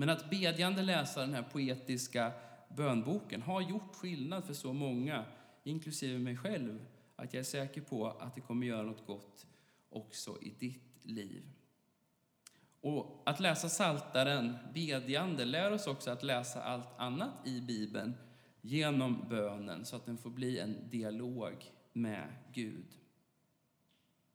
Men 0.00 0.08
att 0.08 0.30
bedjande 0.30 0.82
läsa 0.82 1.20
den 1.20 1.34
här 1.34 1.42
poetiska 1.42 2.32
bönboken 2.68 3.42
har 3.42 3.60
gjort 3.60 3.94
skillnad 3.94 4.44
för 4.44 4.54
så 4.54 4.72
många, 4.72 5.24
inklusive 5.64 6.18
mig 6.18 6.36
själv, 6.36 6.86
att 7.16 7.34
jag 7.34 7.40
är 7.40 7.44
säker 7.44 7.80
på 7.80 8.06
att 8.06 8.34
det 8.34 8.40
kommer 8.40 8.66
göra 8.66 8.82
något 8.82 9.06
gott 9.06 9.46
också 9.90 10.38
i 10.42 10.54
ditt 10.58 10.82
liv. 11.02 11.42
Och 12.80 13.22
att 13.26 13.40
läsa 13.40 13.68
Saltaren 13.68 14.56
bedjande 14.74 15.44
lär 15.44 15.72
oss 15.72 15.86
också 15.86 16.10
att 16.10 16.22
läsa 16.22 16.62
allt 16.62 16.98
annat 16.98 17.46
i 17.46 17.60
Bibeln 17.60 18.14
genom 18.60 19.28
bönen 19.28 19.84
så 19.84 19.96
att 19.96 20.06
den 20.06 20.18
får 20.18 20.30
bli 20.30 20.58
en 20.58 20.76
dialog 20.90 21.72
med 21.92 22.28
Gud. 22.52 22.86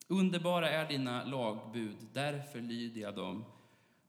Underbara 0.08 0.70
är 0.70 0.88
dina 0.88 1.24
lagbud, 1.24 1.98
därför 2.14 2.62
lyder 2.62 3.02
jag 3.02 3.16
dem. 3.16 3.46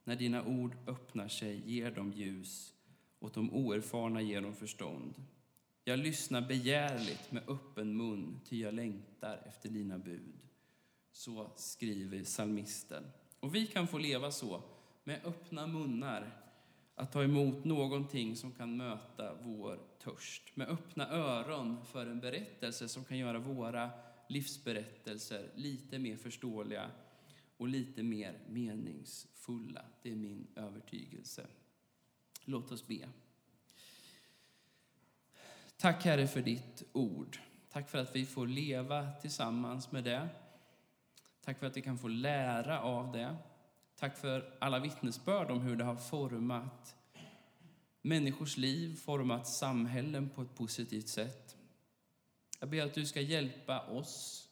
När 0.07 0.17
dina 0.17 0.45
ord 0.45 0.77
öppnar 0.87 1.29
sig 1.29 1.63
ger 1.73 1.91
de 1.91 2.13
ljus, 2.13 2.75
åt 3.21 3.35
de 3.35 3.55
oerfarna 3.55 4.23
ger 4.23 4.41
de 4.41 4.55
förstånd. 4.55 5.15
Jag 5.85 5.99
lyssnar 5.99 6.41
begärligt 6.41 7.33
med 7.33 7.49
öppen 7.49 7.97
mun, 7.97 8.41
ty 8.45 8.63
jag 8.63 8.75
längtar 8.75 9.43
efter 9.49 9.69
dina 9.69 9.99
bud. 9.99 10.41
Så 11.13 11.51
skriver 11.57 12.25
psalmisten. 12.25 13.05
Och 13.41 13.55
vi 13.55 13.67
kan 13.67 13.89
få 13.89 13.99
leva 13.99 14.31
så, 14.31 14.63
med 15.05 15.21
öppna 15.25 15.67
munnar, 15.67 16.43
att 16.95 17.13
ta 17.13 17.23
emot 17.23 17.65
någonting 17.65 18.37
som 18.37 18.53
kan 18.53 18.77
möta 18.77 19.35
vår 19.43 19.81
törst. 20.03 20.57
Med 20.57 20.69
öppna 20.69 21.09
öron 21.09 21.85
för 21.85 22.07
en 22.07 22.21
berättelse 22.21 22.89
som 22.89 23.05
kan 23.05 23.19
göra 23.19 23.39
våra 23.39 23.91
livsberättelser 24.29 25.51
lite 25.55 25.99
mer 25.99 26.17
förståeliga 26.17 26.91
och 27.57 27.69
lite 27.69 28.03
mer 28.03 28.39
meningsfulla. 28.49 29.85
Det 30.03 30.11
är 30.11 30.17
min 30.17 30.47
övertygelse. 30.57 31.47
Låt 32.45 32.73
oss 32.73 32.87
be. 32.87 33.09
Tack 35.77 36.05
Herre 36.05 36.27
för 36.27 36.43
ditt 36.43 36.83
ord. 36.93 37.39
Tack 37.71 37.91
för 37.91 37.99
att 37.99 38.17
vi 38.17 38.27
får 38.27 38.47
leva 38.47 39.13
tillsammans 39.13 39.93
med 39.93 40.05
det. 40.05 40.29
Tack 41.45 41.59
för 41.59 41.67
att 41.67 41.77
vi 41.77 41.83
kan 41.83 41.99
få 41.99 42.09
lära 42.09 42.81
av 42.81 43.13
det. 43.13 43.37
Tack 43.97 44.19
för 44.19 44.57
alla 44.61 44.79
vittnesbörd 44.79 45.51
om 45.51 45.61
hur 45.61 45.77
det 45.77 45.85
har 45.85 45.97
format 45.97 46.97
människors 48.03 48.57
liv, 48.57 48.97
format 48.97 49.47
samhällen 49.47 50.29
på 50.29 50.43
ett 50.43 50.55
positivt 50.55 51.09
sätt. 51.09 51.57
Jag 52.61 52.69
ber 52.69 52.87
att 52.87 52.95
du 52.95 53.07
ska 53.07 53.21
hjälpa 53.21 53.81
oss 53.81 54.46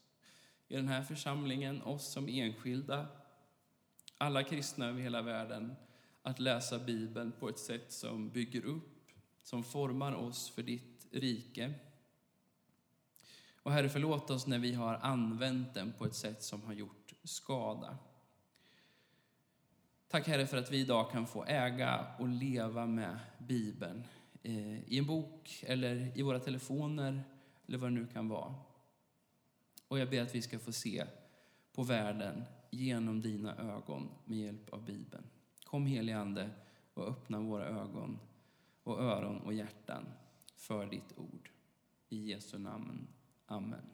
i 0.69 0.77
den 0.77 0.89
här 0.89 1.03
församlingen, 1.03 1.83
oss 1.83 2.12
som 2.12 2.29
enskilda, 2.29 3.07
alla 4.19 4.43
kristna 4.43 4.87
över 4.87 5.01
hela 5.01 5.23
världen, 5.23 5.75
att 6.23 6.41
läsa 6.41 6.79
Bibeln 6.79 7.33
på 7.33 7.49
ett 7.49 7.59
sätt 7.59 7.93
som 7.93 8.29
bygger 8.29 8.65
upp, 8.65 9.11
som 9.43 9.65
formar 9.65 10.12
oss 10.12 10.51
för 10.51 10.62
ditt 10.62 11.07
rike. 11.11 11.75
Och 13.62 13.73
Herre, 13.73 13.89
förlåt 13.89 14.31
oss 14.31 14.47
när 14.47 14.59
vi 14.59 14.75
har 14.75 14.95
använt 14.95 15.75
den 15.75 15.93
på 15.93 16.05
ett 16.05 16.15
sätt 16.15 16.43
som 16.43 16.62
har 16.62 16.73
gjort 16.73 17.12
skada. 17.23 17.99
Tack 20.09 20.27
Herre 20.27 20.47
för 20.47 20.57
att 20.57 20.73
vi 20.73 20.81
idag 20.81 21.11
kan 21.11 21.27
få 21.27 21.45
äga 21.45 22.07
och 22.19 22.29
leva 22.29 22.87
med 22.87 23.19
Bibeln 23.39 24.05
eh, 24.43 24.93
i 24.93 24.99
en 24.99 25.07
bok 25.07 25.65
eller 25.67 26.19
i 26.19 26.23
våra 26.23 26.39
telefoner 26.39 27.25
eller 27.67 27.79
vad 27.79 27.91
det 27.91 27.95
nu 27.95 28.07
kan 28.07 28.29
vara. 28.29 28.55
Och 29.95 30.01
jag 30.01 30.11
ber 30.11 30.22
att 30.22 30.34
vi 30.34 30.42
ska 30.42 30.59
få 30.59 30.72
se 30.72 31.05
på 31.72 31.82
världen 31.82 32.45
genom 32.70 33.20
dina 33.20 33.57
ögon 33.57 34.09
med 34.24 34.38
hjälp 34.38 34.68
av 34.72 34.84
Bibeln. 34.84 35.24
Kom 35.64 35.86
helige 35.86 36.18
Ande 36.18 36.51
och 36.95 37.09
öppna 37.09 37.40
våra 37.40 37.66
ögon 37.66 38.18
och 38.82 39.01
öron 39.03 39.40
och 39.40 39.55
hjärtan 39.55 40.07
för 40.57 40.86
ditt 40.86 41.18
ord. 41.18 41.51
I 42.09 42.30
Jesu 42.30 42.59
namn. 42.59 43.07
Amen. 43.47 43.84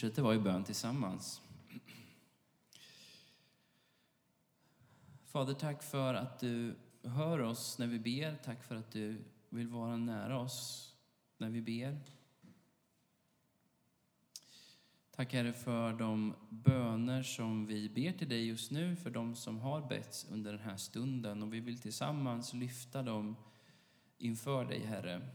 Fortsätter 0.00 0.22
vara 0.22 0.34
i 0.34 0.38
bön 0.38 0.64
tillsammans. 0.64 1.42
Fader, 5.24 5.54
tack 5.54 5.82
för 5.82 6.14
att 6.14 6.40
du 6.40 6.76
hör 7.02 7.38
oss 7.38 7.78
när 7.78 7.86
vi 7.86 7.98
ber. 7.98 8.36
Tack 8.44 8.64
för 8.64 8.74
att 8.76 8.92
du 8.92 9.24
vill 9.48 9.68
vara 9.68 9.96
nära 9.96 10.38
oss 10.38 10.94
när 11.38 11.50
vi 11.50 11.62
ber. 11.62 12.00
Tack 15.10 15.32
Herre 15.32 15.52
för 15.52 15.92
de 15.92 16.34
böner 16.48 17.22
som 17.22 17.66
vi 17.66 17.88
ber 17.88 18.12
till 18.12 18.28
dig 18.28 18.46
just 18.46 18.70
nu, 18.70 18.96
för 18.96 19.10
de 19.10 19.34
som 19.34 19.58
har 19.58 19.88
betts 19.88 20.26
under 20.30 20.52
den 20.52 20.60
här 20.60 20.76
stunden. 20.76 21.42
Och 21.42 21.54
vi 21.54 21.60
vill 21.60 21.80
tillsammans 21.80 22.54
lyfta 22.54 23.02
dem 23.02 23.36
inför 24.18 24.64
dig, 24.64 24.86
Herre. 24.86 25.28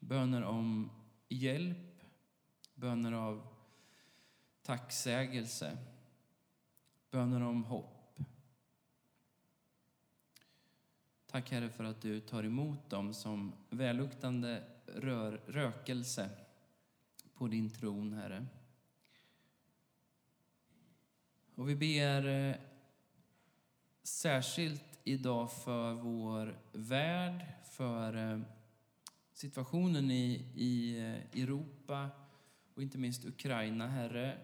Böner 0.00 0.42
om 0.42 0.90
hjälp, 1.28 2.02
böner 2.74 3.12
av 3.12 3.57
tacksägelse, 4.68 5.78
böner 7.10 7.42
om 7.42 7.64
hopp. 7.64 8.18
Tack 11.26 11.50
Herre 11.50 11.70
för 11.70 11.84
att 11.84 12.00
du 12.00 12.20
tar 12.20 12.44
emot 12.44 12.90
dem 12.90 13.14
som 13.14 13.52
välluktande 13.70 14.64
rör, 14.86 15.40
rökelse 15.46 16.30
på 17.34 17.48
din 17.48 17.70
tron, 17.70 18.12
Herre. 18.12 18.46
Och 21.54 21.68
vi 21.68 21.76
ber 21.76 22.26
eh, 22.26 22.56
särskilt 24.02 25.00
idag 25.04 25.52
för 25.52 25.92
vår 25.92 26.58
värld, 26.72 27.46
för 27.64 28.32
eh, 28.32 28.40
situationen 29.32 30.10
i, 30.10 30.44
i 30.54 30.98
eh, 30.98 31.42
Europa 31.42 32.10
och 32.74 32.82
inte 32.82 32.98
minst 32.98 33.24
Ukraina, 33.24 33.86
Herre, 33.86 34.38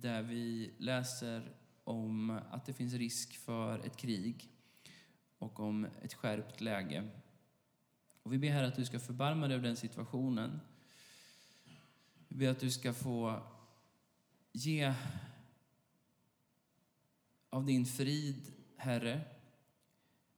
där 0.00 0.22
vi 0.22 0.74
läser 0.78 1.52
om 1.84 2.30
att 2.30 2.66
det 2.66 2.72
finns 2.72 2.94
risk 2.94 3.36
för 3.36 3.78
ett 3.78 3.96
krig 3.96 4.50
och 5.38 5.60
om 5.60 5.86
ett 6.02 6.14
skärpt 6.14 6.60
läge. 6.60 7.08
Och 8.22 8.32
vi 8.32 8.38
ber 8.38 8.48
här 8.48 8.62
att 8.62 8.76
du 8.76 8.84
ska 8.84 8.98
förbarma 8.98 9.48
dig 9.48 9.54
över 9.54 9.66
den 9.66 9.76
situationen. 9.76 10.60
Vi 12.28 12.36
ber 12.36 12.48
att 12.48 12.60
du 12.60 12.70
ska 12.70 12.92
få 12.92 13.42
ge 14.52 14.94
av 17.50 17.66
din 17.66 17.86
frid, 17.86 18.52
Herre, 18.76 19.20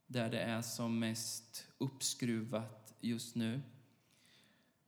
där 0.07 0.31
det 0.31 0.41
är 0.41 0.63
som 0.63 0.99
mest 0.99 1.67
uppskruvat 1.79 2.95
just 3.01 3.35
nu. 3.35 3.63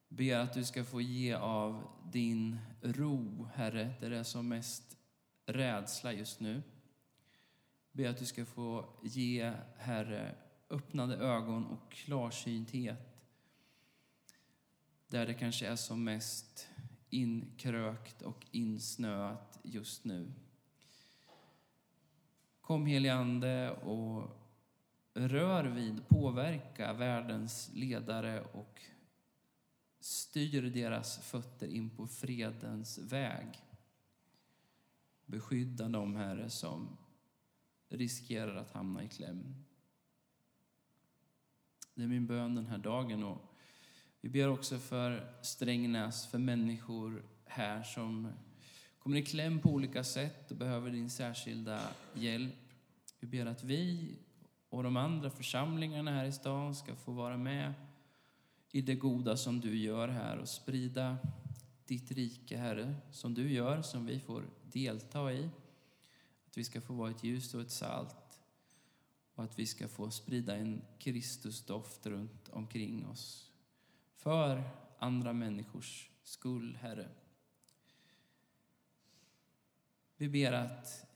Ber 0.08 0.36
att 0.36 0.52
du 0.52 0.64
ska 0.64 0.84
få 0.84 1.00
ge 1.00 1.34
av 1.34 1.90
din 2.12 2.58
ro, 2.82 3.48
Herre, 3.54 3.94
där 4.00 4.10
det 4.10 4.18
är 4.18 4.22
som 4.22 4.48
mest 4.48 4.96
rädsla 5.46 6.12
just 6.12 6.40
nu. 6.40 6.62
Ber 7.92 8.08
att 8.08 8.18
du 8.18 8.26
ska 8.26 8.44
få 8.44 8.98
ge, 9.02 9.52
Herre, 9.76 10.34
öppnade 10.70 11.16
ögon 11.16 11.66
och 11.66 11.92
klarsynthet 11.92 13.18
där 15.08 15.26
det 15.26 15.34
kanske 15.34 15.66
är 15.66 15.76
som 15.76 16.04
mest 16.04 16.68
inkrökt 17.10 18.22
och 18.22 18.46
insnöat 18.50 19.58
just 19.62 20.04
nu. 20.04 20.32
Kom 22.60 22.86
helige 22.86 23.14
Ande 23.14 23.70
och 23.70 24.38
rör 25.14 25.64
vid, 25.64 26.08
påverka 26.08 26.92
världens 26.92 27.70
ledare 27.74 28.40
och 28.42 28.80
styr 30.00 30.62
deras 30.62 31.18
fötter 31.18 31.66
in 31.66 31.90
på 31.90 32.06
fredens 32.06 32.98
väg. 32.98 33.48
Beskydda 35.26 35.88
dem, 35.88 36.16
Herre, 36.16 36.50
som 36.50 36.96
riskerar 37.88 38.54
att 38.54 38.70
hamna 38.70 39.04
i 39.04 39.08
kläm. 39.08 39.64
Det 41.94 42.02
är 42.02 42.08
min 42.08 42.26
bön 42.26 42.54
den 42.54 42.66
här 42.66 42.78
dagen. 42.78 43.24
Och 43.24 43.54
vi 44.20 44.28
ber 44.28 44.48
också 44.48 44.78
för 44.78 45.34
Strängnäs, 45.42 46.26
för 46.26 46.38
människor 46.38 47.24
här 47.44 47.82
som 47.82 48.32
kommer 48.98 49.16
i 49.16 49.22
kläm 49.22 49.60
på 49.60 49.68
olika 49.68 50.04
sätt 50.04 50.50
och 50.50 50.56
behöver 50.56 50.90
din 50.90 51.10
särskilda 51.10 51.80
hjälp. 52.14 52.54
Vi 53.20 53.26
ber 53.26 53.46
att 53.46 53.64
vi 53.64 54.16
och 54.68 54.82
de 54.82 54.96
andra 54.96 55.30
församlingarna 55.30 56.10
här 56.10 56.24
i 56.24 56.32
stan 56.32 56.74
ska 56.74 56.96
få 56.96 57.12
vara 57.12 57.36
med 57.36 57.74
i 58.70 58.80
det 58.80 58.94
goda 58.94 59.36
som 59.36 59.60
du 59.60 59.78
gör 59.78 60.08
här 60.08 60.38
och 60.38 60.48
sprida 60.48 61.18
ditt 61.86 62.10
rike, 62.10 62.56
Herre, 62.56 62.94
som 63.10 63.34
du 63.34 63.52
gör, 63.52 63.82
som 63.82 64.06
vi 64.06 64.20
får 64.20 64.44
delta 64.62 65.32
i. 65.32 65.50
Att 66.46 66.58
vi 66.58 66.64
ska 66.64 66.80
få 66.80 66.94
vara 66.94 67.10
ett 67.10 67.24
ljus 67.24 67.54
och 67.54 67.60
ett 67.60 67.70
salt 67.70 68.40
och 69.34 69.44
att 69.44 69.58
vi 69.58 69.66
ska 69.66 69.88
få 69.88 70.10
sprida 70.10 70.56
en 70.56 70.82
Kristusdoft 70.98 72.06
runt 72.06 72.48
omkring 72.48 73.06
oss. 73.06 73.50
För 74.16 74.70
andra 74.98 75.32
människors 75.32 76.10
skull, 76.22 76.78
Herre. 76.80 77.08
Vi 80.16 80.28
ber 80.28 80.52
att 80.52 81.06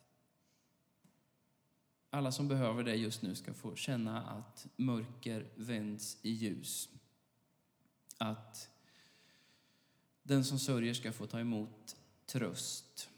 alla 2.11 2.32
som 2.32 2.48
behöver 2.48 2.84
det 2.84 2.94
just 2.94 3.22
nu 3.22 3.34
ska 3.34 3.55
få 3.55 3.76
känna 3.76 4.22
att 4.22 4.66
mörker 4.76 5.48
vänds 5.57 6.18
i 6.22 6.30
ljus. 6.30 6.88
Att 8.22 8.70
den 10.22 10.44
som 10.44 10.58
sörjer 10.58 10.94
ska 10.94 11.12
få 11.12 11.26
ta 11.26 11.40
emot 11.40 11.96
tröst. 12.26 13.10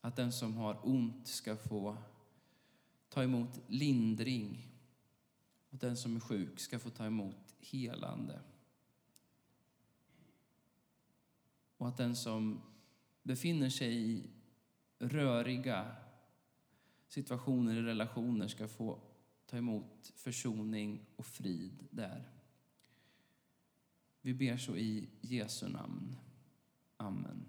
Att 0.00 0.16
den 0.16 0.32
som 0.32 0.56
har 0.56 0.80
ont 0.82 1.28
ska 1.28 1.56
få 1.56 1.96
ta 3.08 3.22
emot 3.22 3.60
lindring. 3.66 4.68
Och 5.70 5.78
den 5.78 5.96
som 5.96 6.16
är 6.16 6.20
sjuk 6.20 6.60
ska 6.60 6.78
få 6.78 6.90
ta 6.90 7.06
emot 7.06 7.54
helande. 7.58 8.40
Och 11.76 11.88
att 11.88 11.96
den 11.96 12.16
som 12.16 12.62
befinner 13.22 13.70
sig 13.70 14.10
i 14.10 14.30
röriga 14.98 15.96
situationer 17.08 17.76
i 17.76 17.82
relationer 17.82 18.48
ska 18.48 18.68
få 18.68 18.98
ta 19.46 19.56
emot 19.56 20.12
försoning 20.16 21.06
och 21.16 21.26
frid 21.26 21.86
där. 21.90 22.35
Vi 24.26 24.34
ber 24.34 24.56
så 24.56 24.76
i 24.76 25.08
Jesu 25.20 25.68
namn. 25.68 26.16
Amen. 26.96 27.46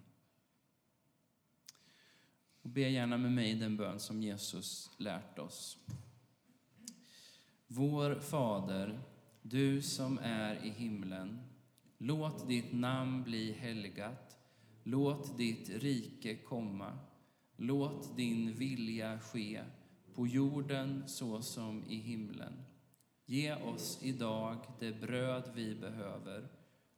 Och 2.62 2.70
be 2.70 2.82
gärna 2.82 3.18
med 3.18 3.32
mig 3.32 3.56
den 3.56 3.78
bön 3.78 4.00
som 4.00 4.24
Jesus 4.24 4.92
lärt 4.98 5.40
oss. 5.40 5.78
Vår 7.68 8.16
Fader, 8.16 9.00
du 9.42 9.82
som 9.82 10.20
är 10.22 10.66
i 10.66 10.70
himlen. 10.70 11.40
Låt 11.98 12.48
ditt 12.48 12.74
namn 12.74 13.24
bli 13.24 13.52
helgat. 13.52 14.38
Låt 14.84 15.38
ditt 15.38 15.70
rike 15.70 16.36
komma. 16.36 16.98
Låt 17.56 18.18
din 18.18 18.54
vilja 18.54 19.20
ske 19.20 19.64
på 20.14 20.28
jorden 20.28 21.04
så 21.08 21.42
som 21.42 21.84
i 21.90 21.96
himlen. 21.96 22.54
Ge 23.26 23.56
oss 23.56 24.00
idag 24.02 24.58
det 24.80 25.02
bröd 25.02 25.52
vi 25.56 25.76
behöver 25.76 26.57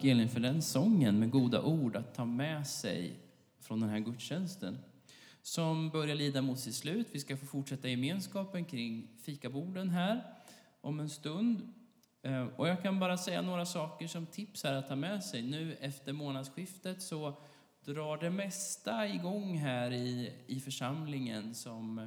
Tack 0.00 0.06
Elin 0.06 0.28
för 0.28 0.40
den 0.40 0.62
sången 0.62 1.18
med 1.18 1.30
goda 1.30 1.62
ord 1.62 1.96
att 1.96 2.14
ta 2.14 2.24
med 2.24 2.66
sig 2.66 3.18
från 3.58 3.80
den 3.80 3.88
här 3.88 3.98
gudstjänsten 3.98 4.78
som 5.42 5.90
börjar 5.90 6.14
lida 6.14 6.42
mot 6.42 6.58
sitt 6.58 6.74
slut. 6.74 7.08
Vi 7.12 7.20
ska 7.20 7.36
få 7.36 7.46
fortsätta 7.46 7.88
gemenskapen 7.88 8.64
kring 8.64 9.08
fikaborden 9.22 9.90
här 9.90 10.24
om 10.80 11.00
en 11.00 11.08
stund. 11.08 11.72
Eh, 12.22 12.46
och 12.56 12.68
jag 12.68 12.82
kan 12.82 13.00
bara 13.00 13.16
säga 13.18 13.42
några 13.42 13.66
saker 13.66 14.06
som 14.06 14.26
tips 14.26 14.64
här 14.64 14.72
att 14.72 14.88
ta 14.88 14.96
med 14.96 15.24
sig. 15.24 15.42
Nu 15.42 15.76
efter 15.80 16.12
månadsskiftet 16.12 17.02
så 17.02 17.34
drar 17.84 18.16
det 18.16 18.30
mesta 18.30 19.08
igång 19.08 19.58
här 19.58 19.92
i, 19.92 20.32
i 20.46 20.60
församlingen 20.60 21.54
som 21.54 21.98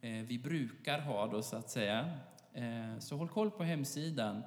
eh, 0.00 0.10
vi 0.10 0.38
brukar 0.38 0.98
ha 0.98 1.26
då 1.26 1.42
så 1.42 1.56
att 1.56 1.70
säga. 1.70 2.10
Eh, 2.52 2.98
så 2.98 3.16
håll 3.16 3.28
koll 3.28 3.50
på 3.50 3.64
hemsidan. 3.64 4.42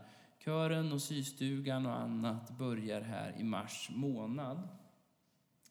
Kören 0.47 0.91
och 0.91 1.01
systugan 1.01 1.85
och 1.85 1.99
annat 1.99 2.57
börjar 2.57 3.01
här 3.01 3.35
i 3.39 3.43
mars 3.43 3.89
månad. 3.93 4.67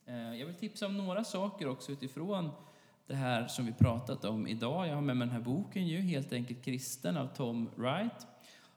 Eh, 0.07 0.35
jag 0.35 0.47
vill 0.47 0.55
tipsa 0.55 0.87
om 0.87 0.97
några 0.97 1.25
saker 1.25 1.69
också 1.69 1.93
utifrån 1.93 2.51
det 3.07 3.15
här 3.15 3.47
som 3.47 3.67
vi 3.67 3.73
pratat 3.73 4.25
om 4.25 4.47
idag. 4.47 4.89
Jag 4.89 4.95
har 4.95 5.03
med 5.03 5.17
mig 5.17 5.27
den 5.27 5.37
här 5.37 5.43
boken 5.43 5.87
ju, 5.87 6.01
Helt 6.01 6.33
enkelt 6.33 6.65
kristen 6.65 7.17
av 7.17 7.27
Tom 7.27 7.71
Wright. 7.77 8.27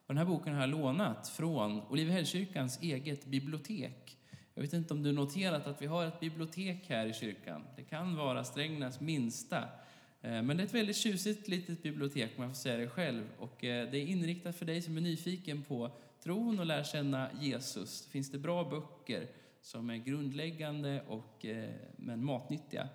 Och 0.05 0.07
den 0.07 0.17
här 0.17 0.25
boken 0.25 0.53
har 0.53 0.61
jag 0.61 0.69
lånat 0.69 1.27
från 1.29 1.81
Olivehällskyrkans 1.81 2.81
eget 2.81 3.25
bibliotek. 3.25 4.17
Jag 4.53 4.61
vet 4.61 4.73
inte 4.73 4.93
om 4.93 5.03
du 5.03 5.11
noterat 5.11 5.67
att 5.67 5.81
vi 5.81 5.85
har 5.85 6.05
ett 6.05 6.19
bibliotek 6.19 6.89
här 6.89 7.05
i 7.05 7.13
kyrkan. 7.13 7.63
Det 7.75 7.83
kan 7.83 8.15
vara 8.15 8.43
Strängnäs 8.43 8.99
minsta. 8.99 9.63
Eh, 10.21 10.41
men 10.41 10.57
det 10.57 10.63
är 10.63 10.65
ett 10.65 10.73
väldigt 10.73 10.95
tjusigt 10.95 11.47
litet 11.47 11.83
bibliotek 11.83 12.31
om 12.37 12.43
jag 12.43 12.51
får 12.51 12.55
säga 12.55 12.77
det 12.77 12.89
själv. 12.89 13.23
Och 13.37 13.63
eh, 13.63 13.91
det 13.91 13.97
är 13.97 14.05
inriktat 14.05 14.55
för 14.55 14.65
dig 14.65 14.81
som 14.81 14.97
är 14.97 15.01
nyfiken 15.01 15.63
på 15.63 15.91
tron 16.23 16.59
och 16.59 16.65
lär 16.65 16.83
känna 16.83 17.29
Jesus. 17.39 18.05
Det 18.05 18.11
finns 18.11 18.31
det 18.31 18.37
bra 18.37 18.63
böcker 18.63 19.27
som 19.61 19.89
är 19.89 19.97
grundläggande 19.97 21.01
och, 21.07 21.45
eh, 21.45 21.69
men 21.95 22.25
matnyttiga. 22.25 22.87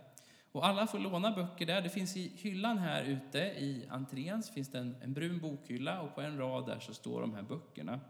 Och 0.52 0.66
alla 0.66 0.86
får 0.86 0.98
låna 0.98 1.30
böcker 1.30 1.66
där. 1.66 1.82
Det 1.82 1.90
finns 1.90 2.16
i 2.16 2.32
hyllan 2.36 2.78
här 2.78 3.04
ute 3.04 3.38
i 3.38 3.86
entrén 3.90 4.42
så 4.42 4.52
finns 4.52 4.68
det 4.68 4.78
en, 4.78 4.96
en 5.02 5.12
brun 5.12 5.38
bokhylla 5.38 6.00
och 6.00 6.14
på 6.14 6.20
en 6.20 6.38
rad 6.38 6.66
där 6.66 6.78
så 6.80 6.94
står 6.94 7.20
de 7.20 7.34
här 7.34 7.42
böckerna. 7.42 8.00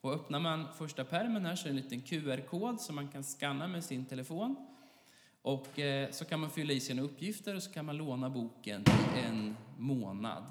Och 0.00 0.12
öppnar 0.12 0.40
man 0.40 0.74
första 0.78 1.04
pärmen 1.04 1.46
här 1.46 1.56
så 1.56 1.68
är 1.68 1.72
det 1.72 1.78
en 1.78 1.82
liten 1.82 2.02
QR-kod 2.02 2.80
som 2.80 2.94
man 2.94 3.08
kan 3.08 3.24
scanna 3.24 3.68
med 3.68 3.84
sin 3.84 4.06
telefon. 4.06 4.56
Och 5.42 5.78
eh, 5.78 6.10
så 6.10 6.24
kan 6.24 6.40
man 6.40 6.50
fylla 6.50 6.72
i 6.72 6.80
sina 6.80 7.02
uppgifter 7.02 7.56
och 7.56 7.62
så 7.62 7.70
kan 7.70 7.84
man 7.84 7.96
låna 7.96 8.30
boken 8.30 8.84
i 9.16 9.20
en 9.20 9.56
månad. 9.78 10.44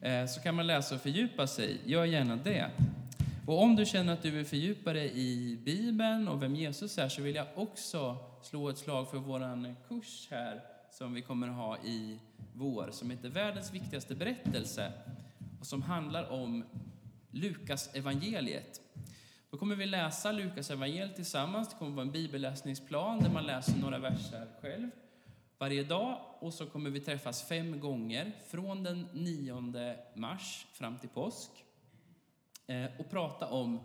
Eh, 0.00 0.26
så 0.26 0.40
kan 0.40 0.54
man 0.54 0.66
läsa 0.66 0.94
och 0.94 1.00
fördjupa 1.00 1.46
sig. 1.46 1.80
Gör 1.84 2.04
gärna 2.04 2.36
det. 2.36 2.70
Och 3.46 3.62
om 3.62 3.76
du 3.76 3.86
känner 3.86 4.12
att 4.12 4.22
du 4.22 4.30
vill 4.30 4.44
fördjupa 4.44 4.92
dig 4.92 5.12
i 5.14 5.56
Bibeln 5.64 6.28
och 6.28 6.42
vem 6.42 6.54
Jesus 6.54 6.98
är 6.98 7.08
så 7.08 7.22
vill 7.22 7.34
jag 7.34 7.46
också 7.54 8.16
slå 8.42 8.68
ett 8.68 8.78
slag 8.78 9.10
för 9.10 9.18
vår 9.18 9.74
kurs 9.88 10.28
här 10.30 10.60
som 10.90 11.14
vi 11.14 11.22
kommer 11.22 11.48
att 11.48 11.56
ha 11.56 11.78
i 11.78 12.18
vår 12.54 12.88
som 12.92 13.10
heter 13.10 13.28
Världens 13.28 13.74
viktigaste 13.74 14.14
berättelse 14.14 14.92
och 15.60 15.66
som 15.66 15.82
handlar 15.82 16.30
om 16.30 16.64
Lukas 17.30 17.94
evangeliet. 17.94 18.81
Då 19.52 19.58
kommer 19.58 19.76
vi 19.76 19.86
läsa 19.86 20.32
Lukas 20.32 20.70
evangeliet 20.70 21.16
tillsammans. 21.16 21.68
Det 21.68 21.74
kommer 21.78 21.92
vara 21.92 22.06
en 22.06 22.12
bibelläsningsplan 22.12 23.18
där 23.22 23.30
man 23.30 23.46
läser 23.46 23.78
några 23.78 23.98
verser 23.98 24.46
själv 24.60 24.90
varje 25.58 25.84
dag 25.84 26.20
och 26.38 26.54
så 26.54 26.66
kommer 26.66 26.90
vi 26.90 27.00
träffas 27.00 27.48
fem 27.48 27.80
gånger 27.80 28.32
från 28.48 28.82
den 28.82 29.08
9 29.12 29.96
mars 30.14 30.66
fram 30.72 30.98
till 30.98 31.08
påsk 31.08 31.50
eh, 32.66 32.86
och 32.98 33.10
prata 33.10 33.46
om 33.46 33.80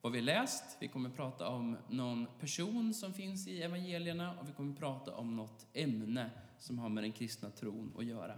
vad 0.00 0.12
vi 0.12 0.20
läst. 0.20 0.64
Vi 0.80 0.88
kommer 0.88 1.10
prata 1.10 1.48
om 1.48 1.76
någon 1.88 2.26
person 2.40 2.94
som 2.94 3.14
finns 3.14 3.48
i 3.48 3.62
evangelierna 3.62 4.34
och 4.40 4.48
vi 4.48 4.52
kommer 4.52 4.76
prata 4.76 5.16
om 5.16 5.36
något 5.36 5.66
ämne 5.72 6.30
som 6.58 6.78
har 6.78 6.88
med 6.88 7.04
den 7.04 7.12
kristna 7.12 7.50
tron 7.50 7.94
att 7.98 8.04
göra. 8.04 8.34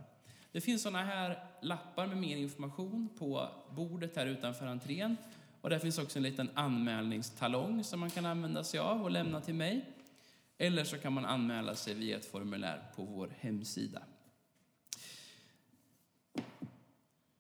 Det 0.53 0.61
finns 0.61 0.83
sådana 0.83 1.05
här 1.05 1.45
lappar 1.63 2.07
med 2.07 2.17
mer 2.17 2.37
information 2.37 3.09
på 3.19 3.49
bordet 3.71 4.17
här 4.17 4.27
utanför 4.27 4.67
entrén. 4.67 5.17
Och 5.65 5.71
där 5.71 5.79
finns 5.79 5.99
också 5.99 6.19
en 6.19 6.23
liten 6.23 6.51
anmälningstalong 6.55 7.85
som 7.85 8.01
man 8.01 8.11
kan 8.11 8.27
använda 8.27 8.65
sig 8.65 8.81
av 8.81 9.03
och 9.03 9.11
lämna 9.11 9.41
till 9.41 9.55
mig. 9.55 9.85
Eller 10.59 10.85
så 10.85 10.99
kan 10.99 11.13
man 11.13 11.25
anmäla 11.25 11.75
sig 11.75 11.95
via 11.95 12.17
ett 12.17 12.25
formulär 12.25 12.91
på 12.97 13.05
vår 13.05 13.35
hemsida. 13.39 14.03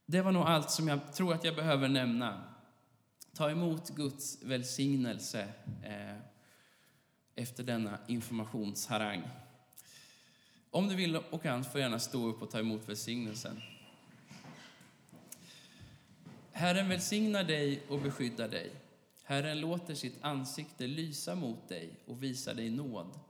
Det 0.06 0.22
var 0.22 0.32
nog 0.32 0.42
allt 0.42 0.70
som 0.70 0.88
jag 0.88 1.14
tror 1.14 1.34
att 1.34 1.44
jag 1.44 1.56
behöver 1.56 1.88
nämna. 1.88 2.44
Ta 3.32 3.50
emot 3.50 3.90
Guds 3.90 4.42
välsignelse 4.42 5.48
eh, 5.82 6.16
efter 7.34 7.62
denna 7.62 7.98
informationsharang. 8.06 9.22
Om 10.70 10.88
du 10.88 10.94
vill 10.94 11.16
och 11.16 11.42
kan 11.42 11.64
får 11.64 11.80
gärna 11.80 11.98
stå 11.98 12.26
upp 12.26 12.42
och 12.42 12.50
ta 12.50 12.58
emot 12.58 12.88
välsignelsen. 12.88 13.62
Herren 16.56 16.88
välsignar 16.88 17.44
dig 17.44 17.82
och 17.88 18.00
beskyddar 18.00 18.48
dig. 18.48 18.72
Herren 19.24 19.60
låter 19.60 19.94
sitt 19.94 20.18
ansikte 20.20 20.86
lysa 20.86 21.34
mot 21.34 21.68
dig 21.68 21.90
och 22.06 22.22
visar 22.22 22.54
dig 22.54 22.70
nåd. 22.70 23.20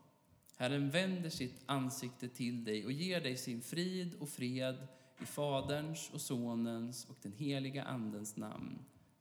Herren 0.56 0.90
vänder 0.90 1.30
sitt 1.30 1.60
ansikte 1.66 2.28
till 2.28 2.64
dig 2.64 2.84
och 2.84 2.92
ger 2.92 3.20
dig 3.20 3.36
sin 3.36 3.62
frid 3.62 4.14
och 4.20 4.28
fred 4.28 4.86
i 5.22 5.24
Faderns 5.24 6.10
och 6.12 6.20
Sonens 6.20 7.04
och 7.04 7.16
den 7.22 7.32
heliga 7.32 7.84
Andens 7.84 8.36
namn. 8.36 8.78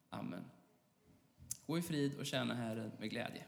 Amen. 0.10 0.44
Gå 1.66 1.78
i 1.78 1.82
frid 1.82 2.18
och 2.20 2.26
tjäna 2.26 2.54
Herren 2.54 2.92
med 3.00 3.10
glädje. 3.10 3.44